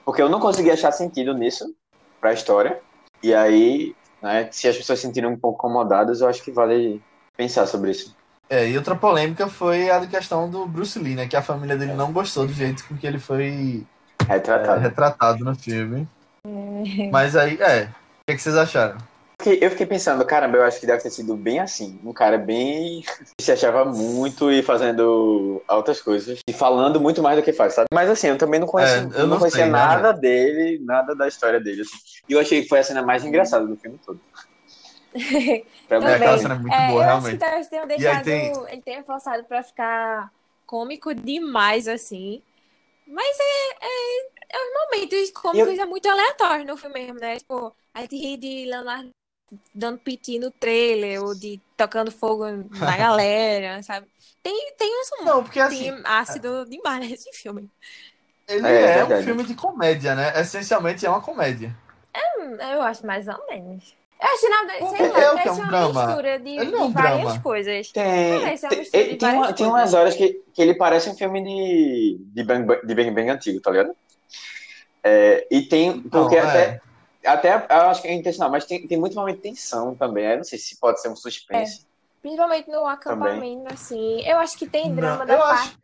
[0.05, 1.73] Porque eu não consegui achar sentido nisso
[2.21, 2.79] pra história.
[3.23, 7.01] E aí, né, se as pessoas se sentirem um pouco incomodadas, eu acho que vale
[7.35, 8.15] pensar sobre isso.
[8.47, 11.27] É, e outra polêmica foi a questão do Bruce Lee, né?
[11.27, 13.83] Que a família dele não gostou do jeito com que ele foi
[14.29, 14.81] é, Retratado.
[14.81, 16.07] retratado no filme.
[17.11, 17.83] Mas aí, é.
[17.83, 17.87] O
[18.27, 18.97] que, é que vocês acharam?
[19.37, 21.99] Porque eu fiquei pensando, caramba, eu acho que deve ter sido bem assim.
[22.03, 23.03] Um cara bem.
[23.37, 26.39] que se achava muito e fazendo altas coisas.
[26.47, 27.87] E falando muito mais do que faz, sabe?
[27.93, 30.19] Mas assim, eu também não conhecia, É, eu não não conhecia sei, nada né?
[30.19, 31.81] dele, nada da história dele.
[31.81, 31.97] Assim.
[32.29, 34.19] E eu achei que foi a cena mais engraçada do filme todo.
[35.87, 36.37] Pra mim, É, aquela Também.
[36.39, 37.69] cena é muito É, boa, eu acho que realmente.
[37.69, 38.23] tenham E aí deixado.
[38.23, 40.31] tem- Ele tenha forçado pra ficar
[40.65, 42.41] cômico demais, assim.
[43.07, 47.37] Mas é, é, é os momentos cômicos é muito aleatório no filme mesmo, né?
[47.37, 49.09] Tipo, a gente ri de Leonardo
[49.73, 54.07] dando piti no trailer, ou de tocando fogo na galera, sabe?
[54.41, 57.69] Tem, tem uns Não, porque assim, ácido demais nesse filme.
[58.47, 59.25] ele É, é, um verdade.
[59.25, 60.39] filme de comédia, né?
[60.39, 61.75] Essencialmente é uma comédia.
[62.15, 63.95] Hum, Eu acho mais ou menos.
[64.19, 66.05] Eu acho Porque sei lá, é é parece um uma drama.
[66.07, 67.41] mistura de, não é um de várias drama.
[67.41, 67.91] coisas.
[67.91, 69.67] Tem, Parece uma tem, de tem, uma- várias tem coisas.
[69.67, 73.29] umas horas que, que ele parece um filme de, de, bang, Bang- de Bang Bang
[73.29, 73.95] antigo, tá ligado?
[75.03, 76.81] É, e tem, porque Não, até,
[77.25, 80.25] até eu acho que é intencional, mas tem, tem muito momento de tensão também.
[80.25, 81.85] Eu não sei se pode ser um suspense.
[82.21, 84.21] Principalmente no acampamento, assim.
[84.27, 85.77] Eu acho que tem Não, drama eu da acho- parte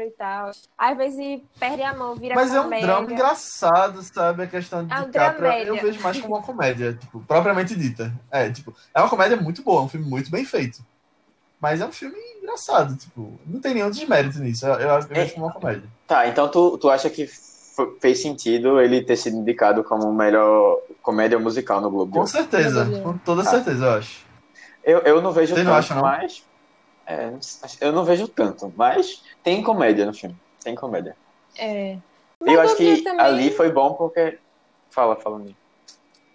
[0.00, 0.50] e tal.
[0.78, 2.86] Às vezes perde a mão, vira Mas é um comédia.
[2.86, 4.44] drama engraçado, sabe?
[4.44, 8.10] A questão de É um DiCaprio, eu vejo mais como uma comédia, tipo, propriamente dita.
[8.30, 10.78] É, tipo, é uma comédia muito boa, um filme muito bem feito.
[11.60, 14.64] Mas é um filme engraçado, tipo, não tem nenhum desmérito nisso.
[14.66, 15.88] Eu, eu, eu vejo como uma comédia.
[16.06, 17.28] Tá, então tu, tu acha que
[18.00, 22.86] fez sentido ele ter sido indicado como o melhor comédia musical no Globo Com certeza,
[23.02, 23.44] com toda Ah.
[23.44, 24.26] certeza, eu acho.
[24.82, 26.02] Eu, eu não vejo Você tanto, não acha, não?
[26.02, 26.44] mas.
[27.06, 27.32] É,
[27.80, 30.36] eu não vejo tanto, mas tem comédia no filme.
[30.62, 31.16] Tem comédia.
[31.56, 31.98] É.
[32.44, 34.38] E eu acho que também- ali foi bom porque.
[34.90, 35.56] Fala, fala Nico.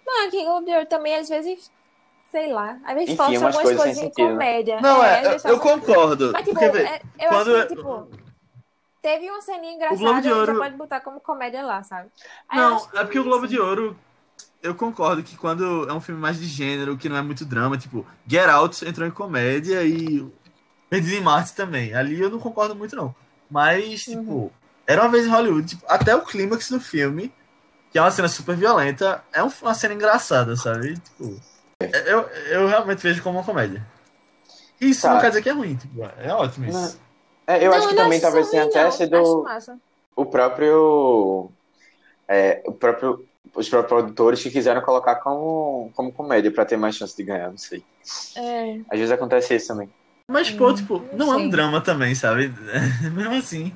[0.06, 1.70] Não, aqui em Globo de Ouro também, às vezes,
[2.30, 2.78] sei lá.
[2.84, 4.28] Às vezes Enfim, algumas coisas coisas em sentido.
[4.28, 4.80] comédia.
[4.80, 6.30] Não, é, às eu, eu concordo.
[6.32, 8.08] Mas, tipo, porque, é- eu quando acho que, tipo,
[9.02, 12.08] teve uma ceninha engraçada, Globo de Ouro- pode botar como comédia lá, sabe?
[12.48, 13.30] Aí Não, que é porque o isso.
[13.30, 13.96] Globo de Ouro,
[14.62, 17.76] eu concordo que quando é um filme mais de gênero, que não é muito drama,
[17.78, 20.26] tipo, Get Out entrou em comédia e
[20.90, 21.94] Perdido em Marte também.
[21.94, 23.14] Ali eu não concordo muito, não.
[23.50, 24.52] Mas, tipo,
[24.86, 27.32] era uma vez em Hollywood, tipo, até o clímax do filme,
[27.90, 30.94] que é uma cena super violenta, é um- uma cena engraçada, sabe?
[30.98, 31.40] Tipo,
[32.06, 32.20] eu,
[32.50, 33.84] eu realmente vejo como uma comédia.
[34.80, 35.14] Isso Tá.
[35.14, 37.00] não quer dizer que é ruim, tipo, é ótimo isso.
[37.46, 39.44] É, eu Não, acho que não também talvez tenha até sido
[40.14, 41.50] o próprio.
[42.28, 43.24] é, o próprio
[43.54, 47.56] os produtores que quiseram colocar como, como comédia para ter mais chance de ganhar, não
[47.56, 47.82] sei.
[48.36, 48.78] É.
[48.90, 49.90] Às vezes acontece isso também.
[50.30, 52.48] Mas, pô, Hum, tipo, não não é um drama também, sabe?
[53.14, 53.72] Mesmo assim.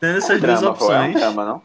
[0.00, 1.12] Tendo É essas um duas drama, pô, é um opções.
[1.12, 1.62] drama, não?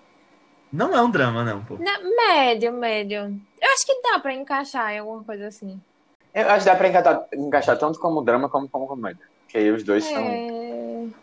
[0.71, 1.79] Não é um drama, não, pô.
[1.79, 3.41] Na- médio, médio.
[3.61, 5.81] Eu acho que dá pra encaixar em alguma coisa assim.
[6.33, 9.25] Eu acho que dá pra encaixar, encaixar tanto como drama como como comédia.
[9.43, 10.25] Porque aí os dois são.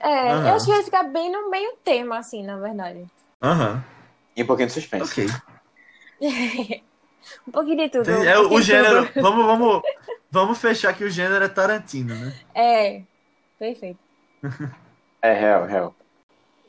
[0.01, 0.51] É, é Aham.
[0.51, 3.07] eu acho que vai ficar bem no meio termo, assim, na verdade.
[3.43, 3.83] Aham.
[4.37, 5.13] E um pouquinho de suspense.
[5.13, 5.27] Ok.
[7.47, 8.13] Um pouquinho de tudo.
[8.13, 9.03] É um o, pouquinho o gênero.
[9.13, 9.13] tudo.
[9.21, 9.83] Vamos, vamos,
[10.37, 12.35] vamos fechar que o gênero é Tarantino, né?
[12.55, 13.03] É,
[13.59, 13.99] perfeito.
[15.23, 15.95] É real, real.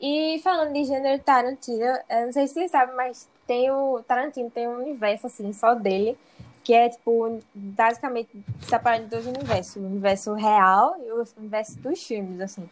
[0.00, 4.50] E falando de gênero Tarantino, eu não sei se vocês sabem, mas tem o Tarantino
[4.50, 6.18] tem um universo assim só dele,
[6.64, 8.30] que é tipo basicamente
[8.62, 12.68] separado de dois universos, o universo real e o universo dos filmes assim.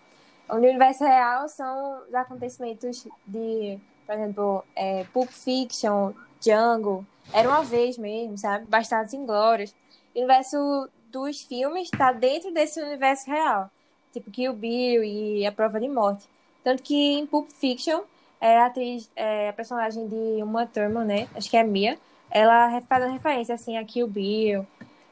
[0.48, 7.62] O universo real são os acontecimentos de, por exemplo, é, Pulp Fiction, Django, era uma
[7.62, 8.66] vez mesmo, sabe?
[8.66, 9.74] Bastardos Inglórios.
[10.16, 13.70] Universo dos filmes está dentro desse universo real,
[14.12, 16.24] tipo Kill Bill e A Prova de Morte.
[16.64, 18.00] Tanto que em Pulp Fiction,
[18.40, 21.28] é, a atriz, é, a personagem de Uma Thurman, né?
[21.34, 21.98] Acho que é Mia.
[22.30, 24.66] Ela faz uma referência, assim, a Kill Bill.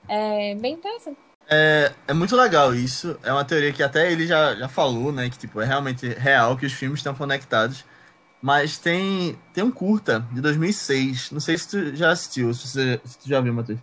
[0.08, 1.18] É bem interessante.
[1.48, 3.18] É, é muito legal isso.
[3.22, 5.30] É uma teoria que até ele já, já falou, né?
[5.30, 7.84] Que tipo, é realmente real que os filmes estão conectados.
[8.42, 11.30] Mas tem, tem um curta de 2006.
[11.30, 13.78] Não sei se tu já assistiu, se, você, se tu já viu, Matheus.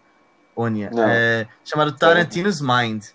[0.56, 0.90] Onia.
[1.10, 3.06] É, chamado Tarantino's Mind.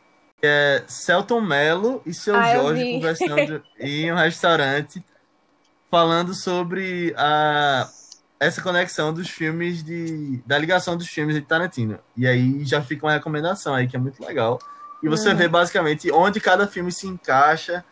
[0.40, 5.02] Que é Celton Mello e seu Ah, Jorge conversando em um restaurante
[5.90, 7.88] falando sobre a,
[8.38, 10.42] essa conexão dos filmes de.
[10.46, 11.98] da ligação dos filmes de Tarantino.
[12.16, 14.58] E aí já fica uma recomendação aí que é muito legal.
[15.02, 15.36] E você Uhum.
[15.36, 17.84] vê basicamente onde cada filme se encaixa.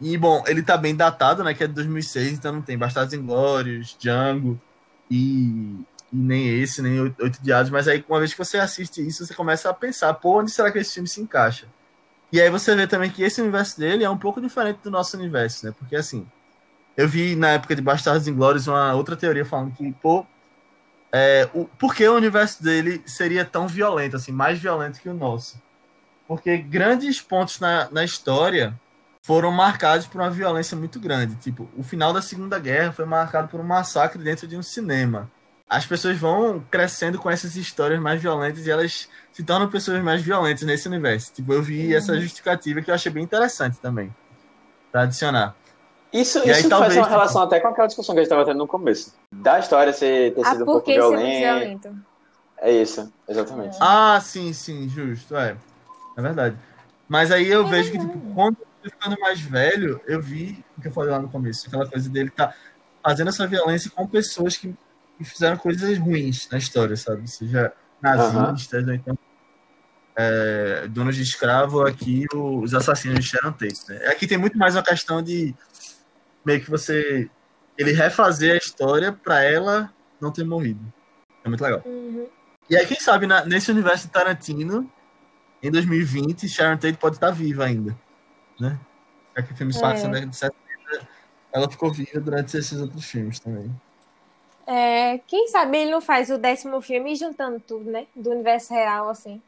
[0.00, 1.52] E, bom, ele tá bem datado, né?
[1.54, 4.58] Que é de 2006, então não tem Bastardos Inglórios, Django
[5.10, 5.80] e,
[6.12, 7.70] e nem esse, nem Oito Diados.
[7.70, 10.70] Mas aí, uma vez que você assiste isso, você começa a pensar, pô, onde será
[10.72, 11.66] que esse filme se encaixa?
[12.32, 15.16] E aí você vê também que esse universo dele é um pouco diferente do nosso
[15.16, 15.74] universo, né?
[15.78, 16.26] Porque, assim,
[16.96, 20.26] eu vi na época de Bastardos Inglórios uma outra teoria falando que, pô,
[21.12, 25.14] é, o, por que o universo dele seria tão violento, assim, mais violento que o
[25.14, 25.60] nosso?
[26.26, 28.78] Porque grandes pontos na, na história
[29.22, 31.34] foram marcados por uma violência muito grande.
[31.36, 35.30] Tipo, o final da Segunda Guerra foi marcado por um massacre dentro de um cinema.
[35.68, 40.22] As pessoas vão crescendo com essas histórias mais violentas e elas se tornam pessoas mais
[40.22, 41.32] violentas nesse universo.
[41.34, 44.14] Tipo, eu vi essa justificativa que eu achei bem interessante também.
[44.90, 45.54] Pra adicionar.
[46.10, 48.22] Isso, E aí, isso talvez, faz uma tipo- relação até com aquela discussão que a
[48.22, 49.14] gente estava tendo no começo.
[49.30, 51.58] Da história ser, ter Ah, sido um pouco é muito violenta.
[51.58, 51.96] violento.
[52.62, 53.76] É isso, exatamente.
[53.78, 55.54] Ah, sim, sim, justo, é.
[56.16, 56.56] É verdade.
[57.06, 60.88] Mas aí eu vejo que, tipo, quando eu ficando mais velho, eu vi o que
[60.88, 62.54] eu falei lá no começo, aquela coisa dele tá
[63.04, 64.74] fazendo essa violência com pessoas que,
[65.18, 67.28] que fizeram coisas ruins na história, sabe?
[67.28, 69.18] Seja nazistas, ou então
[70.16, 73.88] é, donos de escravo, aqui os assassinos de Sharon Tate.
[73.88, 74.06] Né?
[74.06, 75.54] Aqui tem muito mais uma questão de
[76.44, 77.28] meio que você
[77.76, 80.80] ele refazer a história pra ela não ter morrido.
[81.44, 81.82] É muito legal.
[81.84, 82.26] Uhum.
[82.68, 84.90] E aí, quem sabe, na- nesse universo de Tarantino,
[85.62, 87.96] em 2020, Sharon Tate pode estar viva ainda,
[88.60, 88.78] né?
[89.36, 89.76] Já que o filme É.
[90.08, 91.08] década de 70,
[91.52, 93.72] ela ficou viva durante esses outros filmes também.
[94.70, 98.06] É, quem sabe ele não faz o décimo filme juntando tudo, né?
[98.14, 99.40] Do universo real, assim.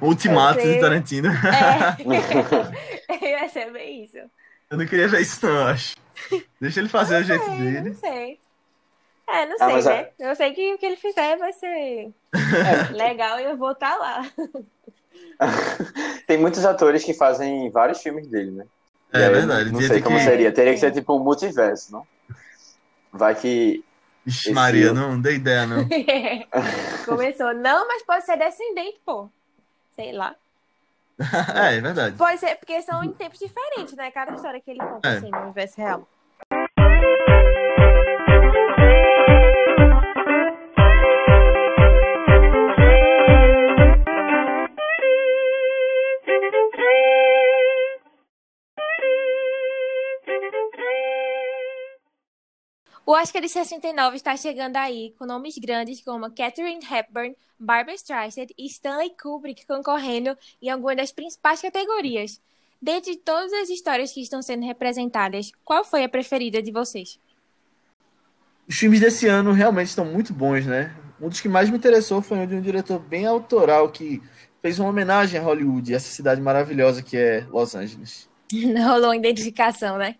[0.00, 0.74] Ultimato sei.
[0.74, 1.28] de Tarantino.
[1.28, 1.96] É.
[3.38, 4.18] Vai ser bem isso.
[4.70, 5.96] Eu não queria ver isso, não, eu acho.
[6.60, 7.80] Deixa ele fazer o jeito É, dele.
[7.90, 8.38] não sei.
[9.28, 10.08] É, não Ah, sei, né?
[10.18, 12.10] Eu sei que o que ele fizer vai ser
[12.92, 14.22] legal e eu vou estar lá.
[16.26, 18.66] Tem muitos atores que fazem vários filmes dele, né?
[19.12, 20.52] É aí, verdade, Não, sei como que- seria.
[20.52, 22.06] Teria que ser tipo um multiverso, não?
[23.12, 23.84] Vai que.
[24.26, 25.86] Ixi, Maria, não dei ideia, não.
[27.06, 27.54] Começou.
[27.54, 29.30] Não, mas pode ser descendente, pô.
[29.94, 30.34] Sei lá.
[31.54, 32.16] é, é verdade.
[32.16, 34.10] Pode ser, porque são em tempos diferentes, né?
[34.10, 35.16] Cada história que ele conta, É.
[35.18, 36.08] assim, no universo real.
[53.06, 58.48] O Oscar de 69 está chegando aí, com nomes grandes como Catherine Hepburn, Barbara Streisand
[58.58, 62.40] e Stanley Kubrick concorrendo em algumas das principais categorias.
[62.82, 67.16] Dentre todas as histórias que estão sendo representadas, qual foi a preferida de vocês?
[68.68, 70.92] Os filmes desse ano realmente estão muito bons, né?
[71.20, 74.20] Um dos que mais me interessou foi um de um diretor bem autoral que
[74.60, 78.28] fez uma homenagem a Hollywood, essa cidade maravilhosa que é Los Angeles.
[78.52, 80.16] Não rolou identificação, né?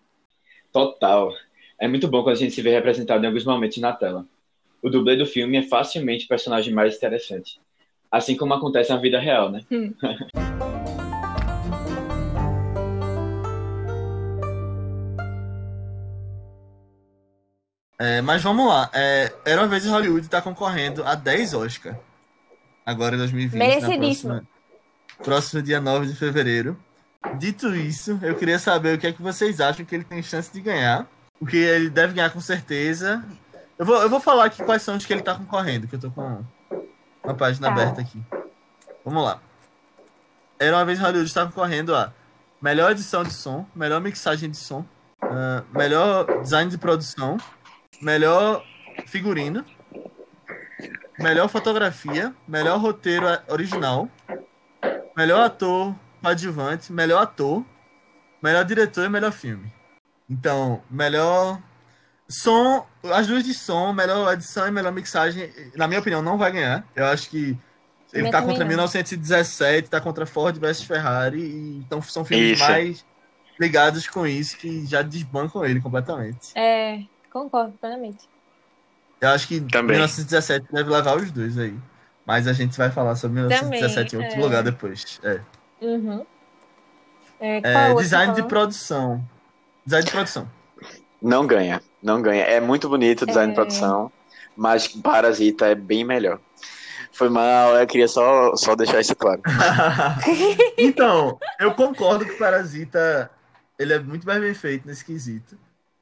[0.71, 1.33] Total.
[1.79, 4.25] É muito bom quando a gente se vê representado em alguns momentos na tela.
[4.81, 7.59] o dublê do filme é facilmente o personagem mais interessante.
[8.11, 9.61] Assim como acontece na vida real, né?
[9.71, 9.93] Hum.
[17.99, 18.89] É, mas vamos lá.
[18.93, 21.97] É, Era uma vez em Hollywood está concorrendo a 10 Oscar.
[22.85, 23.57] Agora em 2020.
[23.57, 24.33] Merecidíssimo.
[24.33, 24.47] Próxima,
[25.23, 26.77] próximo dia 9 de fevereiro.
[27.39, 30.53] Dito isso, eu queria saber o que é que vocês acham que ele tem chance
[30.53, 31.09] de ganhar.
[31.39, 33.23] Porque ele deve ganhar com certeza.
[33.77, 35.99] Eu vou, eu vou falar aqui quais são os que ele está concorrendo, que eu
[35.99, 36.43] tô com
[37.23, 37.73] uma página tá.
[37.73, 38.21] aberta aqui.
[39.05, 39.39] Vamos lá.
[40.59, 42.11] Era uma vez Hollywood está concorrendo a
[42.61, 44.83] melhor edição de som, melhor mixagem de som,
[45.23, 47.37] uh, melhor design de produção,
[48.01, 48.63] melhor
[49.05, 49.63] figurino,
[51.19, 54.09] melhor fotografia, melhor roteiro original,
[55.15, 55.95] melhor ator
[56.27, 57.63] coadjuvante, melhor ator,
[58.41, 59.71] melhor diretor e melhor filme.
[60.29, 61.61] Então, melhor
[62.27, 66.51] som, as duas de som, melhor edição e melhor mixagem, na minha opinião, não vai
[66.51, 66.85] ganhar.
[66.95, 67.57] Eu acho que
[68.11, 72.69] ele tá contra 1917, tá contra Ford vs Ferrari, e, então são filmes isso.
[72.69, 73.05] mais
[73.59, 76.51] ligados com isso que já desbancam ele completamente.
[76.55, 77.03] É,
[77.37, 78.27] Concordo plenamente.
[79.21, 79.97] Eu acho que Também.
[79.97, 81.77] 1917 deve levar os dois aí.
[82.25, 84.43] Mas a gente vai falar sobre 1917 Também, em outro é...
[84.43, 85.19] lugar depois.
[85.23, 85.39] É.
[85.81, 86.25] Uhum.
[87.39, 89.23] É, é, design de produção.
[89.87, 90.51] Design de produção.
[91.21, 92.43] Não ganha, não ganha.
[92.43, 93.63] É muito bonito o design de é.
[93.63, 94.11] produção,
[94.53, 96.41] mas Parasita é bem melhor.
[97.13, 99.41] Foi mal, eu queria só, só deixar isso claro.
[100.77, 103.31] então, eu concordo que Parasita
[103.79, 105.57] ele é muito mais bem feito nesse quesito.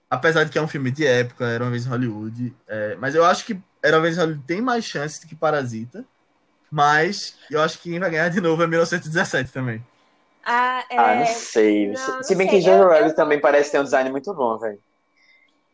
[0.09, 2.55] Apesar de que é um filme de época, Era uma vez em Hollywood.
[2.67, 5.35] É, mas eu acho que Era uma vez em Hollywood tem mais chances do que
[5.35, 6.03] Parasita.
[6.71, 9.85] Mas eu acho que quem vai ganhar de novo é 1917 também.
[10.45, 10.97] Ah, é...
[10.97, 11.87] ah não sei.
[11.87, 12.59] Não, Se bem sei.
[12.59, 14.79] que Jojo Rabbit também parece ter um design muito bom, velho.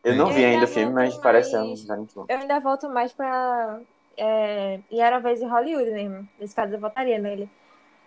[0.02, 1.22] Eu não eu vi ainda o filme, mas mais...
[1.22, 2.24] parece ter um design muito bom.
[2.28, 3.80] Eu ainda volto mais pra.
[4.16, 4.80] É...
[4.90, 6.28] E era uma vez em Hollywood mesmo.
[6.40, 7.48] Nesse caso, eu votaria nele.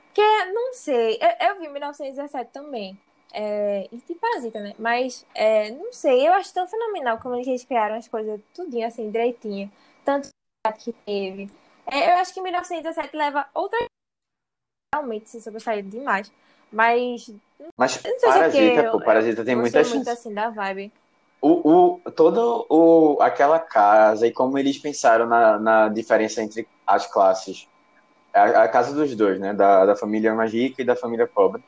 [0.07, 1.19] Porque, não sei.
[1.21, 2.97] Eu, eu vi 1917 também.
[3.37, 4.73] É, e Parasita, né?
[4.79, 9.11] Mas, é, não sei, eu acho tão fenomenal como eles criaram as coisas tudinho assim,
[9.11, 9.69] direitinho.
[10.05, 10.29] Tanto
[10.79, 11.51] que teve.
[11.85, 13.77] É, eu acho que 1917 leva outra.
[14.93, 16.31] Realmente se sobressair demais.
[16.71, 17.31] Mas.
[17.77, 19.95] Mas Parasita, pô, Parasita tem muita chance.
[19.95, 20.91] muito assim da vibe.
[21.41, 27.05] O, o, todo o, aquela casa e como eles pensaram na, na diferença entre as
[27.05, 27.67] classes.
[28.33, 29.53] A, a casa dos dois, né?
[29.53, 31.63] Da, da família mais rica e da família pobre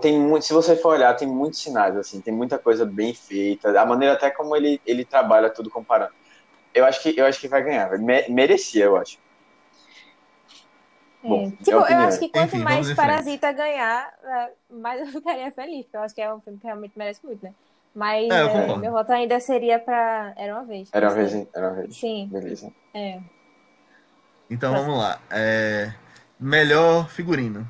[0.00, 3.78] tem muito, se você for olhar, tem muitos sinais, assim, tem muita coisa bem feita,
[3.78, 6.12] a maneira até como ele, ele trabalha tudo comparando.
[6.72, 7.90] Eu acho que eu acho que vai ganhar,
[8.28, 9.18] merecia, eu acho.
[11.24, 11.28] É.
[11.28, 15.50] Bom, tipo, é eu acho que quanto Enfim, mais Parasita ganhar, é, mais eu ficaria
[15.50, 17.54] feliz, porque eu acho que é um filme que realmente merece muito, né?
[17.94, 20.90] Mas é, é, meu voto ainda seria pra Era uma vez.
[20.92, 21.96] Era uma vez, era uma vez.
[21.96, 22.28] Sim.
[22.30, 22.70] Beleza.
[22.92, 23.20] É.
[24.50, 25.18] Então vamos lá.
[26.38, 27.68] melhor figurino.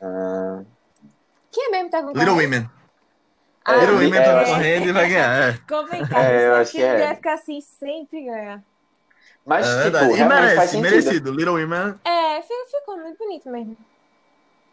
[0.00, 0.62] Ah.
[1.50, 2.18] Quem é mesmo tá concorrendo?
[2.20, 2.70] Little Women.
[3.64, 5.48] Ah, Little Women é, tá correndo e vai ganhar.
[5.48, 5.58] É.
[5.68, 6.24] Complicado.
[6.24, 6.96] É, eu acho que é.
[6.96, 8.62] Deve ficar assim, sempre ganhar.
[9.44, 11.32] Mas, é tipo, e merece, merecido.
[11.32, 11.94] Little Women.
[12.04, 13.76] É, ficou muito bonito mesmo.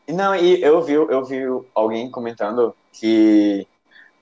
[0.07, 1.43] Não, e eu vi, eu vi
[1.76, 3.67] alguém comentando que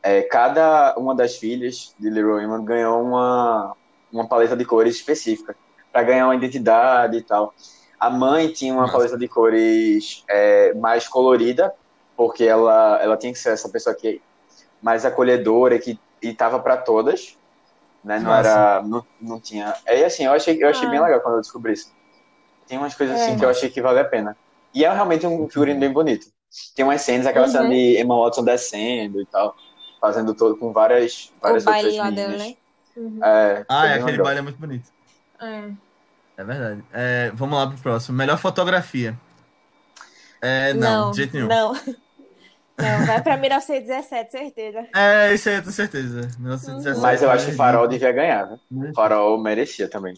[0.03, 3.75] é, cada uma das filhas de Little Women ganhou uma,
[4.11, 5.55] uma paleta de cores específica
[5.91, 7.53] para ganhar uma identidade e tal.
[7.99, 8.93] A mãe tinha uma Nossa.
[8.93, 11.73] paleta de cores é, mais colorida,
[12.15, 14.21] porque ela, ela tinha que ser essa pessoa que
[14.81, 17.37] mais acolhedora que e tava para todas,
[18.07, 18.19] né?
[18.19, 18.49] Não Nossa.
[18.49, 19.75] era, não, não tinha.
[19.85, 20.89] É assim, eu achei, eu achei ah.
[20.89, 21.93] bem legal quando eu descobri isso.
[22.65, 23.35] Tem umas coisas assim é.
[23.35, 24.35] que eu achei que vale a pena.
[24.73, 26.27] E é realmente um figurino bem bonito.
[26.73, 27.51] Tem umas cenas, aquela uhum.
[27.51, 29.55] cena de Emma Watson descendo e tal,
[29.99, 32.15] fazendo todo com várias, várias o outras meninas.
[32.15, 32.55] Dela, né?
[32.95, 33.19] Uhum.
[33.21, 34.25] É, ah, é, aquele legal.
[34.25, 34.89] baile é muito bonito.
[35.41, 35.71] É.
[36.37, 36.83] É verdade.
[36.93, 38.17] É, vamos lá pro próximo.
[38.17, 39.19] Melhor fotografia.
[40.41, 41.47] É, não, não, de jeito nenhum.
[41.47, 41.73] Não.
[42.77, 44.87] Não, vai pra 1917, certeza.
[44.95, 46.21] É, isso aí eu tenho certeza.
[46.39, 46.99] 1917.
[46.99, 48.91] Mas eu acho que Farol devia ganhar, né?
[48.95, 50.13] Farol merecia também.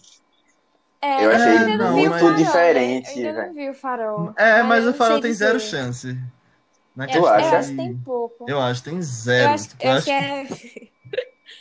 [1.02, 3.22] É, eu achei eu não, muito farol, diferente.
[3.22, 4.34] Eu ainda não vi o Farol.
[4.36, 6.14] É, mas, o Farol tem zero chance.
[6.14, 7.46] tu acha?
[7.46, 8.46] Eu acho que tem pouco.
[8.50, 9.50] Eu acho que tem zero.
[9.50, 10.44] Eu acho, eu acho que é...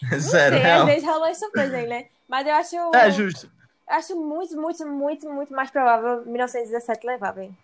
[0.19, 0.81] zero, sei, real.
[0.81, 2.07] Às vezes rolou surpresa aí, né?
[2.29, 2.77] Mas eu acho...
[2.95, 3.49] É, justo
[3.89, 7.57] acho muito, muito, muito, muito mais provável 1917 levar, velho.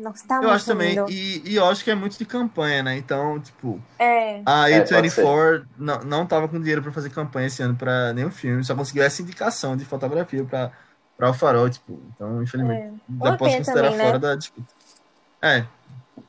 [0.00, 2.96] Nossa, tá eu acho também, e, e, eu acho que é muito de campanha, né?
[2.96, 4.40] Então, tipo, é.
[4.46, 8.30] a A24 é, não, não tava com dinheiro pra fazer campanha esse ano pra nenhum
[8.30, 10.72] filme, só conseguiu essa indicação de fotografia pra,
[11.18, 13.24] pra o farol, tipo, então, infelizmente, é.
[13.24, 14.04] já posso considerar também, né?
[14.04, 14.18] fora né?
[14.18, 14.74] da disputa.
[15.42, 15.64] É.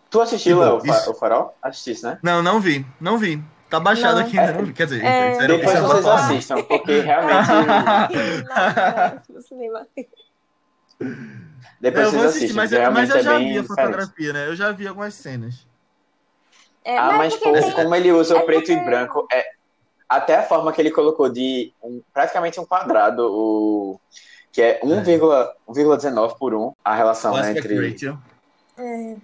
[0.10, 1.12] Tu assistiu tipo, o, isso...
[1.12, 1.58] o farol?
[1.62, 2.20] Assististe, né?
[2.22, 3.42] Não, não vi, não vi.
[3.70, 4.26] Tá baixado Não.
[4.26, 4.74] aqui não?
[4.74, 7.48] Quer dizer, É, isso era- Depois era vocês assistam, porque realmente.
[8.52, 9.88] Não, não, no cinema.
[11.82, 13.68] Depois Eu vou assistir, assistem, mas, mas eu é já bem vi a diferente.
[13.68, 14.48] fotografia, né?
[14.48, 15.68] Eu já vi algumas cenas.
[16.86, 19.44] É, Ah, mas pô, tem- como ele usa é o preto e branco, é
[20.08, 24.00] até a forma que ele colocou de um- praticamente um quadrado, o
[24.52, 27.96] que é 1,19 por 1, a relação né, entre.
[28.78, 29.16] É.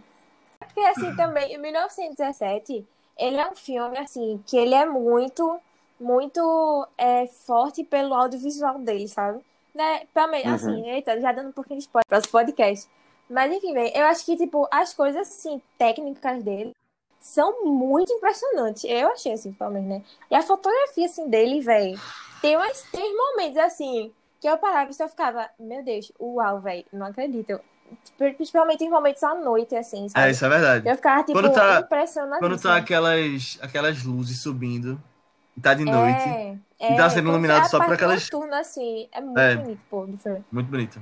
[0.60, 2.86] Porque assim também, em 1917,
[3.18, 5.60] ele é um filme assim que ele é muito,
[6.00, 9.40] muito é, forte pelo audiovisual dele, sabe?
[9.78, 10.08] Né?
[10.12, 10.56] Pelo menos, Uhum.
[10.56, 12.90] assim, eita, já dando um pouquinho de spoiler para os podcasts.
[13.30, 16.72] Mas enfim, véi, eu acho que tipo as coisas assim técnicas dele
[17.20, 18.84] são muito impressionantes.
[18.86, 20.02] Eu achei assim, pelo menos, né?
[20.32, 22.00] E a fotografia assim dele, velho,
[22.42, 26.86] tem umas três momentos assim que eu parava e só ficava, meu Deus, uau, velho,
[26.92, 27.60] não acredito.
[28.18, 30.28] Principalmente em momentos à noite, assim, sabe?
[30.28, 30.90] É, isso é verdade.
[30.90, 31.88] Eu ficava, tipo, Quando tá-.
[32.40, 35.02] Quando tá aquelas, aquelas luzes subindo,
[35.56, 38.24] e tá de noite, É, E tá sendo iluminado é a só por parte aquelas-
[38.32, 39.56] noturna, assim, é muito É.
[39.56, 40.44] bonito, pô, do filme.
[40.52, 41.02] muito bonito.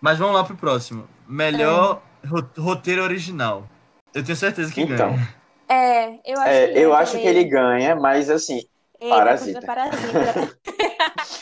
[0.00, 1.06] Mas vamos lá pro próximo.
[1.28, 3.68] Melhor ro- roteiro original.
[4.14, 5.34] Eu tenho certeza que Então, ganha.
[5.68, 8.62] É, eu acho é, que eu acho que ele ganha, mas assim,
[9.00, 9.60] Eita, Parasita.
[9.62, 10.58] Parasita.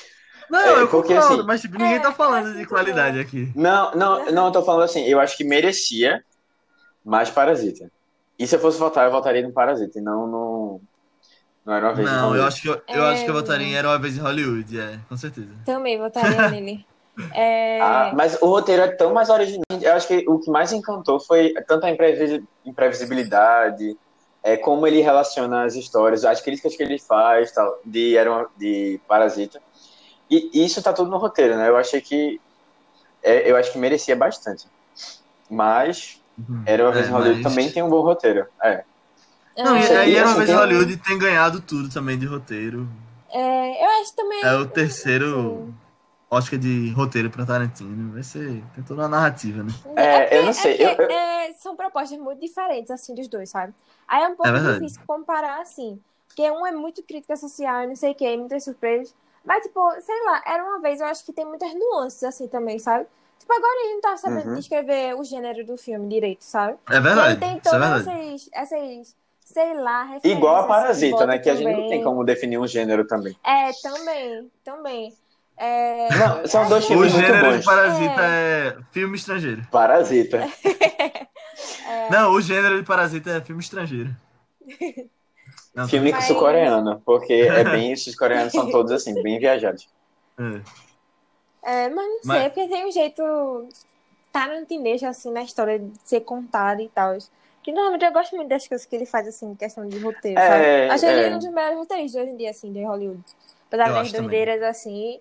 [0.51, 3.53] Não, É, eu porque, concordo, assim, mas tipo, ninguém é, tá falando de qualidade aqui.
[3.55, 6.25] não, não, não, eu tô falando assim, eu acho que merecia
[7.05, 7.91] mais Parasita.
[8.39, 10.81] E se eu fosse votar, eu votaria no Parasita, e não no.
[11.69, 13.67] Não era uma vez Não, eu acho que eu, eu É, acho que eu votaria
[13.67, 13.75] em.
[13.77, 15.51] Era uma vez em Hollywood, é, com certeza.
[15.67, 16.87] Também votaria nele.
[17.35, 19.63] É, Ah, mas o roteiro é tão mais original.
[19.79, 23.99] Eu acho que o que mais encantou foi tanto a imprevisi- imprevisibilidade,
[24.43, 28.49] é, como ele relaciona as histórias, as críticas que ele faz tal, de, era uma-
[28.57, 29.61] de Parasita.
[30.31, 31.69] E isso tá tudo no roteiro, né?
[31.69, 32.41] Eu achei que.
[33.23, 34.65] é, eu acho que merecia bastante.
[35.51, 36.19] Mas
[36.65, 38.47] Era uma vez É, em Hollywood mas- também tem um bom roteiro.
[38.63, 38.85] É.
[39.65, 42.89] Não, e é, aí Era uma vez Hollywood tem ganhado tudo também de roteiro.
[43.31, 44.43] é, eu acho também.
[44.45, 45.75] É o terceiro
[46.31, 48.13] Oscar de roteiro pra Tarantino.
[48.13, 48.63] Vai ser.
[48.75, 49.73] Tem toda uma narrativa, né?
[49.97, 53.51] É, porque- eu não sei, porque, eu- é, são propostas muito diferentes, assim, dos dois,
[53.51, 53.75] sabe?
[54.07, 56.01] Aí é um pouco É difícil comparar, assim.
[56.29, 59.15] Porque um é muito crítica social, não sei o quê, muitas surpresas.
[59.45, 62.79] Mas, tipo, sei lá, era uma vez, eu acho que tem muitas nuances, assim, também,
[62.79, 63.07] sabe?
[63.39, 64.55] Tipo, agora ele não tá sabendo Uhum.
[64.55, 66.77] descrever o gênero do filme direito, sabe?
[66.91, 67.29] É verdade.
[67.31, 68.11] E aí tem é todas verdade.
[68.11, 69.17] essas, essas,
[69.53, 70.19] sei lá.
[70.23, 71.39] Igual a Parasita, né?
[71.39, 71.89] Que a gente não também.
[71.91, 73.37] tem como definir um gênero também.
[73.45, 75.15] É, também, também.
[75.57, 77.65] É, Não, são dois O filmes muito gênero de bons.
[77.65, 79.67] Parasita é, filme estrangeiro.
[79.71, 80.49] Parasita.
[81.91, 82.11] É.
[82.11, 84.15] Não, o gênero de Parasita é filme estrangeiro.
[85.75, 89.89] Não, Filme Mas- sul-coreano, porque é bem, esses coreanos são todos assim, bem viajados.
[90.39, 90.61] é.
[91.61, 93.69] É, mas não sei, Mas- é porque tem um jeito
[94.33, 97.17] tarantinesco, assim, na história de ser contada e tal.
[97.69, 100.49] Que normalmente eu gosto muito das coisas que ele faz, assim, questão de roteiro, É,
[100.49, 100.91] sabe?
[100.91, 101.37] Acho ele é.
[101.37, 103.23] um dos melhores roteiristas hoje em dia, assim, de Hollywood.
[103.67, 105.21] Apesar das doideiras, assim.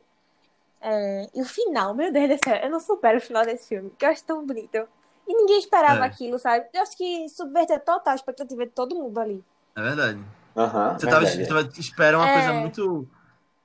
[0.80, 3.92] É, E o final, meu Deus do céu, eu não supero o final desse filme,
[4.00, 4.88] que eu acho tão bonito.
[5.28, 6.08] E ninguém esperava É.
[6.08, 6.66] aquilo, sabe?
[6.74, 9.44] Eu acho que subverteu total a expectativa de todo mundo ali.
[9.76, 10.20] É verdade.
[10.56, 11.48] Aham, Você tava, verdade.
[11.50, 12.34] tava espera uma É.
[12.34, 13.06] coisa muito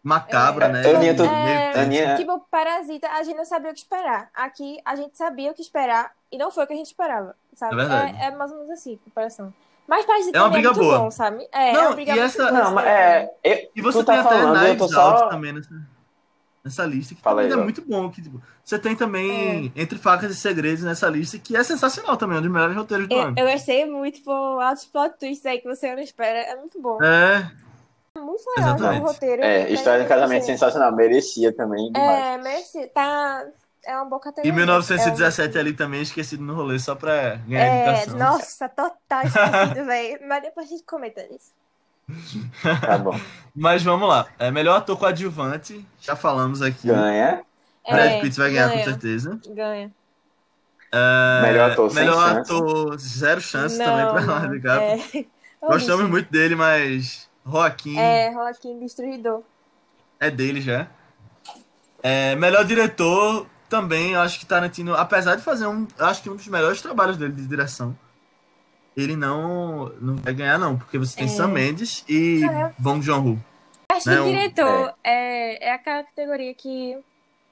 [0.02, 0.68] macabra, É.
[0.72, 0.82] né?
[0.82, 4.28] Tudo- É, Aninha- Tipo, Parasita, a gente não sabia o que esperar.
[4.34, 7.36] Aqui, a gente sabia o que esperar e não foi o que a gente esperava,
[7.54, 7.74] sabe?
[7.74, 8.18] É verdade.
[8.20, 9.52] É, é mais ou menos assim, comparação.
[9.86, 10.98] Mas Parasita É uma briga é muito boa.
[11.00, 11.46] bom, sabe?
[11.52, 12.52] É, Não, é uma briga e muito essa- boa.
[12.70, 13.30] Não, assim, é.
[13.44, 15.00] eu- E você tu tá tem até falando, tô Knives só.
[15.16, 15.68] Out também nessa,
[16.64, 18.08] nessa lista, que também é muito bom.
[18.08, 22.36] Que, tipo, você tem também Entre Facas e Segredos nessa lista, que é sensacional também,
[22.36, 23.34] é um dos melhores roteiros do Eu, ano.
[23.36, 26.38] eu gostei muito por altos plot twists aí que você não espera.
[26.38, 27.02] É muito bom.
[27.02, 27.50] É,
[28.14, 29.02] Muito legal Exatamente.
[29.02, 29.42] o roteiro.
[29.42, 30.54] É, Mas História de Casamento gostei.
[30.54, 32.24] sensacional, merecia também demais.
[32.24, 32.86] É, merece.
[32.88, 33.44] Tá.
[33.84, 34.52] É uma boa e categoria.
[34.52, 38.18] 1917 ali também, esquecido no rolê, só pra ganhar É, indicação.
[38.18, 40.20] nossa, total esquecido, velho.
[40.28, 41.52] Mas depois a gente comenta isso.
[42.84, 43.18] Tá bom.
[43.54, 44.26] Mas vamos lá.
[44.38, 46.88] É, melhor ator coadjuvante, já falamos aqui.
[46.88, 47.44] Ganha.
[47.88, 49.40] Brad É, Pitt vai ganhar, ganha, com certeza.
[49.46, 49.92] Ganha.
[50.94, 52.52] É, Melhor ator, sem melhor chance.
[52.52, 54.20] ator, zero chance Não, também pra.
[54.20, 55.04] Leonardo DiCaprio.
[55.14, 55.26] É.
[55.66, 59.42] Gostamos muito dele, mas Joaquim É, Joaquim Destruidor.
[60.20, 60.88] é dele já.
[62.02, 66.46] É, melhor diretor também, acho que Tarantino, apesar de fazer um, acho que um dos
[66.46, 67.96] melhores trabalhos dele de direção,
[68.94, 71.28] ele não, não vai ganhar não, porque você tem É.
[71.28, 72.70] Sam Mendes e É.
[72.78, 73.42] Bong Joon-ho.
[73.90, 76.98] Acho Né, que diretor é, é aquela categoria que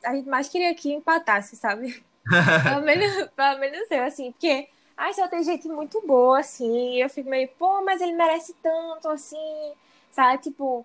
[0.05, 2.05] a gente mais queria que empatasse, sabe?
[2.69, 7.01] pelo, menos, pelo menos eu, assim, porque ai, só tem gente muito boa, assim, e
[7.01, 9.73] eu fico meio, pô, mas ele merece tanto, assim,
[10.13, 10.43] sabe?
[10.43, 10.85] Tipo,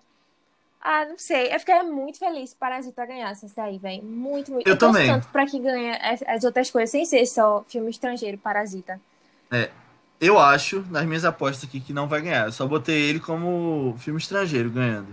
[0.80, 1.52] ah, não sei.
[1.54, 4.02] Eu ficaria muito feliz se Parasita ganhasse esse daí, velho.
[4.04, 4.66] Muito, muito.
[4.68, 5.10] Eu torço também.
[5.12, 9.00] tanto pra que ganhe as, as outras coisas, sem ser só filme estrangeiro, Parasita.
[10.20, 12.46] eu acho, nas minhas apostas aqui, que não vai ganhar.
[12.46, 15.08] Eu só botei ele como filme estrangeiro ganhando.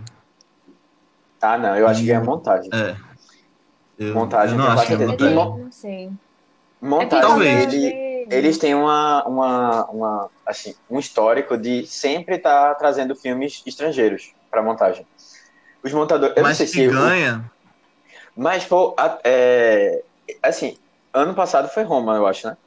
[1.41, 2.69] Ah, não, eu acho que ganha montagem.
[2.73, 2.95] É.
[3.99, 5.35] Eu, Montagem, eu não acho que é montagem.
[5.35, 6.11] Mo- Não sei.
[6.81, 7.73] Montagem, Talvez.
[7.73, 14.33] ele- eles têm uma, uma, uma, assim, um histórico de sempre estar trazendo filmes estrangeiros
[14.49, 15.05] para montagem.
[15.83, 16.35] Os montadores.
[16.37, 16.87] Eu Mas não sei que se.
[16.87, 17.51] o- ganha.
[18.35, 20.01] Mas, pô, a- é,
[20.41, 20.77] assim,
[21.13, 22.57] ano passado foi Roma, eu acho, né?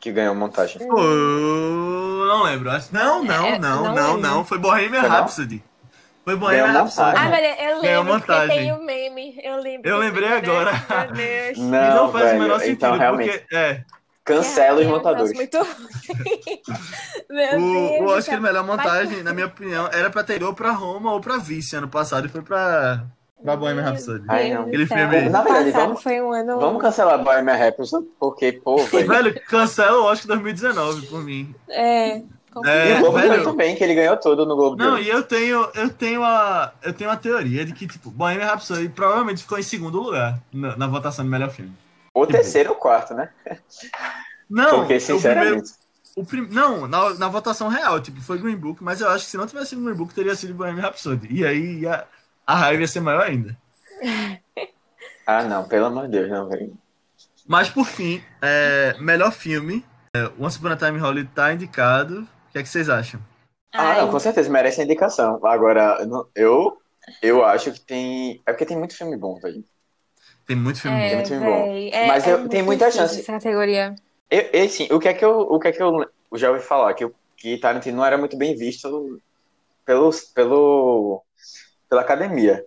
[0.00, 0.86] Que ganhou montagem.
[0.86, 2.70] Pô, não lembro.
[2.70, 4.44] Acho- Não, não, É, não, não não, não.
[4.44, 5.16] Foi Bohemian Foi não?
[5.16, 5.64] Rhapsody.
[6.24, 7.06] Foi Bohemian Ganhou Rhapsody.
[7.08, 7.26] montagem.
[7.26, 9.38] Ah, mas eu lembro porque tem o meme.
[9.42, 9.88] Eu lembro.
[9.90, 10.72] Eu lembrei agora.
[10.72, 11.58] Meu Deus.
[11.58, 13.38] E Não, não faz o velho, menor sentido, então realmente.
[13.38, 13.82] porque é,
[14.24, 15.32] Cancela os é um montadores.
[15.32, 15.84] negócio Muito...
[17.28, 20.46] Meu o, Deus o do Oscar melhor montagem, na minha opinião, era pra ter ido
[20.46, 23.04] ou pra Roma ou pra Vice ano passado e foi pra,
[23.42, 24.24] pra Bohemian Rhapsody.
[24.28, 24.64] Ai, não.
[24.64, 26.58] filme- O Na verdade, vamos- foi um ano.
[26.58, 29.06] Vamos cancelar Bohemian Rhapsody, porque, pô, velho.
[29.08, 31.54] Velho, cancela o Oscar 2019 por mim.
[31.68, 32.18] É.
[32.18, 32.22] E
[32.68, 33.32] É, o Globo velho.
[33.32, 36.72] Ouro também, que ele ganhou todo no Globo Não, e eu tenho, eu tenho a,
[36.84, 40.76] eu tenho a teoria de que tipo, Bohemian Rhapsody provavelmente ficou em segundo lugar na,
[40.76, 41.72] na votação do melhor filme.
[42.14, 43.30] Ou terceiro ou quarto, né?
[44.48, 45.72] Não, porque, o primeiro, sinceramente.
[46.16, 49.30] o prim, não, na, na votação real, tipo, foi Green Book, mas eu acho que
[49.30, 51.28] se não tivesse sido Green Book teria sido Bohemian Rhapsody.
[51.30, 52.06] E aí ia-
[52.46, 53.56] a raiva ia ser maior ainda.
[55.26, 56.76] Ah, não, pelo amor de Deus, não, velho.
[57.46, 59.84] Mas por fim, é, melhor filme,
[60.14, 62.20] é, Once Upon a Time Hollywood tá indicado.
[62.20, 63.20] O que é que vocês acham?
[63.72, 65.44] Ah, não, com certeza, merece a indicação.
[65.44, 65.98] Agora,
[66.34, 66.78] eu,
[67.20, 68.42] eu acho que tem.
[68.46, 69.64] É porque tem muito filme bom, velho.
[70.46, 71.16] Tem muito filme É, bom.
[71.16, 71.64] muito bom.
[71.72, 73.20] véi, é- Mas é eu- tem muita chance.
[73.20, 73.94] Essa categoria.
[74.30, 76.62] Eu, eu, assim, o que é que eu, o que é que eu já ouvi
[76.62, 76.92] falar?
[76.94, 79.20] Que, que Tarantino não era muito bem visto
[79.84, 81.22] pelo, pelo,
[81.88, 82.64] pela academia.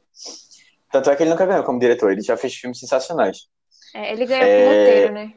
[0.92, 3.48] Tanto é que ele nunca ganhou como diretor, ele já fez filmes sensacionais.
[3.94, 4.64] É, ele ganhou É.
[4.64, 5.34] por roteiro, né?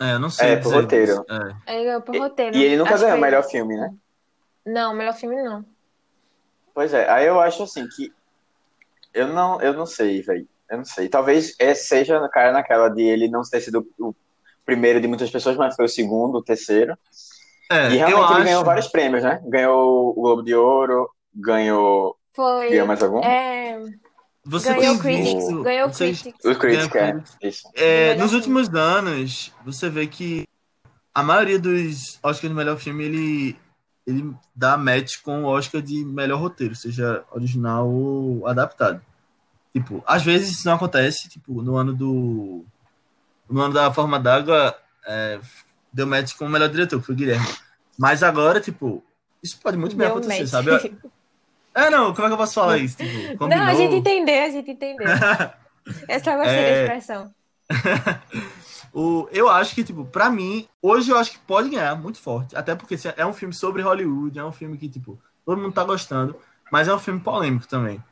[0.00, 0.48] É, eu não sei.
[0.50, 1.24] É, por dizer roteiro.
[1.66, 1.72] É.
[1.74, 2.56] Ele ganhou por E- roteiro.
[2.56, 3.94] E ele nunca Acho ganhou o melhor filme, né?
[4.64, 5.64] Não, melhor filme não.
[6.74, 8.12] Pois é, aí eu acho assim que
[9.14, 10.46] eu não, eu não sei, velho.
[10.70, 11.08] Eu não sei.
[11.08, 14.14] Talvez seja na cara naquela de ele não ter sido o
[14.64, 16.96] primeiro de muitas pessoas, mas foi o segundo, o terceiro.
[17.70, 18.44] É, E eu realmente ele acho.
[18.44, 19.40] ganhou vários prêmios, né?
[19.46, 22.16] Ganhou o Globo de Ouro, ganhou.
[22.34, 22.70] Foi.
[22.70, 23.20] Ganhou mais algum?
[23.24, 23.80] É,
[24.44, 25.48] Você ganhou tem Critics.
[25.62, 26.44] Ganhou vocês- Critics.
[26.44, 27.48] O Critics, Ganhou é.
[27.48, 27.68] Isso.
[27.74, 28.36] É, nos filme.
[28.36, 30.44] últimos anos, você vê que
[31.14, 33.56] a maioria dos Oscars de melhor filme, ele,
[34.06, 39.00] ele dá match com o Oscar de melhor roteiro, seja original ou adaptado.
[39.76, 42.64] Tipo, às vezes isso não acontece, tipo, no ano do...
[43.46, 44.74] No ano da Forma d'Água,
[45.06, 45.38] é,
[45.92, 47.46] deu match com o melhor diretor, que foi o Guilherme.
[47.98, 49.04] Mas agora, tipo,
[49.42, 50.48] isso pode muito bem Deu acontecer, match.
[50.48, 50.98] sabe?
[51.74, 52.96] É, não, como é que eu posso falar isso?
[52.96, 55.06] Tipo, Não, a gente entendeu, a gente entendeu.
[56.08, 56.86] Eu só gostei É.
[56.88, 57.34] da expressão.
[58.98, 62.56] O, eu acho que, tipo, pra mim, hoje eu acho que pode ganhar muito forte.
[62.56, 65.74] Até porque assim, é um filme sobre Hollywood, é um filme que, tipo, todo mundo
[65.74, 66.34] tá gostando,
[66.72, 68.02] mas é um filme polêmico também,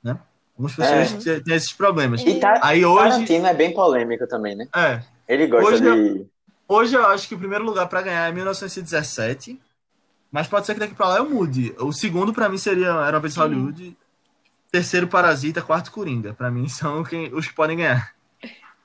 [0.00, 0.16] né?
[0.58, 1.40] Algumas pessoas É.
[1.40, 2.20] têm- esses problemas.
[2.22, 4.66] E tá, Aí hoje, Tarantino é bem polêmico também, né?
[4.74, 6.26] é, Ele gosta Hoje de.
[6.66, 9.60] hoje eu acho que o primeiro lugar pra ganhar é 1917,
[10.32, 11.72] mas pode ser que daqui pra lá eu mude.
[11.78, 13.96] O segundo pra mim seria Era uma vez em Hollywood,
[14.72, 16.34] terceiro Parasita, quarto Coringa.
[16.34, 18.12] Pra mim são quem, os que podem ganhar.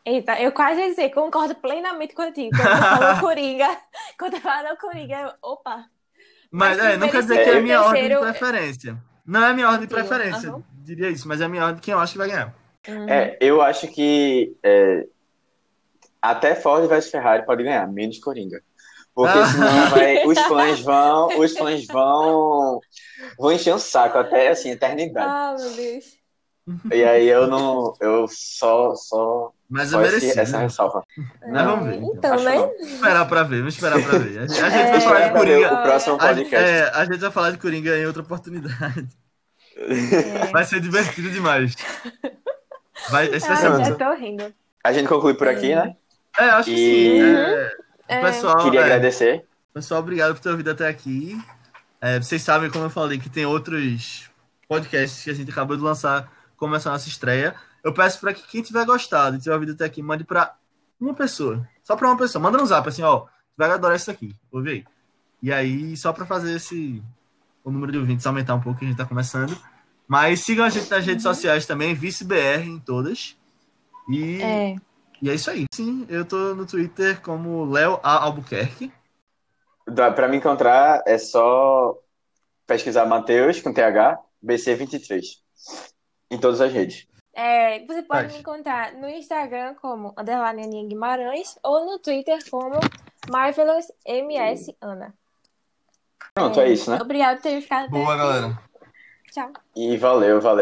[0.05, 2.55] Eita, eu quase ia dizer, concordo plenamente contigo.
[2.55, 3.77] Quando falou Coringa,
[4.19, 5.85] quando falou Coringa, eu, opa.
[6.51, 9.03] Mas, Mas é, não quer dizer que é a minha terceiro- ordem de preferência.
[9.25, 10.63] Não é a minha ordem de preferência, aham.
[10.83, 12.53] Diria isso, mas é a minha ordem de quem eu acho que vai ganhar.
[12.87, 13.09] Uhum.
[13.09, 15.05] É, eu acho que é,
[16.21, 18.61] até Ford vs Ferrari pode ganhar, menos Coringa.
[19.15, 19.45] Porque Ah.
[19.45, 22.79] senão vai, os fãs vão, os fãs vão,
[23.37, 25.27] vão encher o saco até assim, eternidade.
[25.29, 26.05] Ah, meu Deus.
[26.93, 30.39] E aí eu não, eu só, só, Mas é esse- merecido.
[30.39, 31.03] essa ressalva.
[31.47, 31.95] Mas vamos ver.
[31.97, 32.13] então.
[32.15, 32.55] Então, né?
[32.55, 32.61] não.
[32.69, 34.39] Vamos esperar pra ver, vamos esperar pra ver.
[34.39, 35.73] A gente, a gente É, vai falar de Coringa.
[35.73, 36.55] o próximo A, podcast.
[36.71, 39.07] é, a gente vai falar de Coringa em outra oportunidade.
[39.87, 40.51] É.
[40.51, 41.75] Vai ser divertido demais.
[43.09, 44.53] Vai, vai Ai, já tô rindo.
[44.83, 45.95] A gente conclui por aqui, né?
[46.37, 47.21] É, acho que E- sim.
[47.21, 47.71] É,
[48.07, 48.21] É.
[48.21, 49.45] Pessoal, Queria é, agradecer.
[49.73, 51.37] pessoal, obrigado por ter ouvido até aqui.
[52.01, 54.29] É, vocês sabem, como eu falei, que tem outros
[54.67, 57.55] podcasts que a gente acabou de lançar como essa nossa estreia.
[57.83, 60.53] Eu peço para que quem tiver gostado e tiver ouvido até aqui, mande para
[60.99, 61.67] uma pessoa.
[61.83, 62.41] Só para uma pessoa.
[62.41, 63.25] Manda no zap assim, ó.
[63.57, 64.35] Vai adorar isso aqui.
[64.51, 64.85] Ouve aí.
[65.41, 67.01] E aí, só para fazer esse
[67.63, 69.57] o número de ouvintes aumentar um pouco, que a gente tá começando.
[70.13, 73.35] Mas sigam a gente nas redes sociais também, ViceBR em todas.
[74.07, 74.75] E É.
[75.19, 75.65] e é isso aí.
[75.73, 78.23] Sim, eu tô no Twitter como Léo A.
[78.23, 78.93] Albuquerque.
[80.15, 81.97] Pra me encontrar é só
[82.67, 85.23] pesquisar Matheus com TH BC23
[86.29, 87.07] em todas as redes.
[87.33, 88.33] É, você pode Vai.
[88.33, 92.79] me encontrar no Instagram como underline Aninha Guimarães ou no Twitter como
[93.31, 95.11] Marvelous MS Ana.
[96.35, 96.99] Pronto, é, é isso, né?
[97.01, 98.59] Obrigado por ter ficado Boa, galera.
[99.33, 99.51] Tchau.
[99.75, 100.61] E valeu, valeu.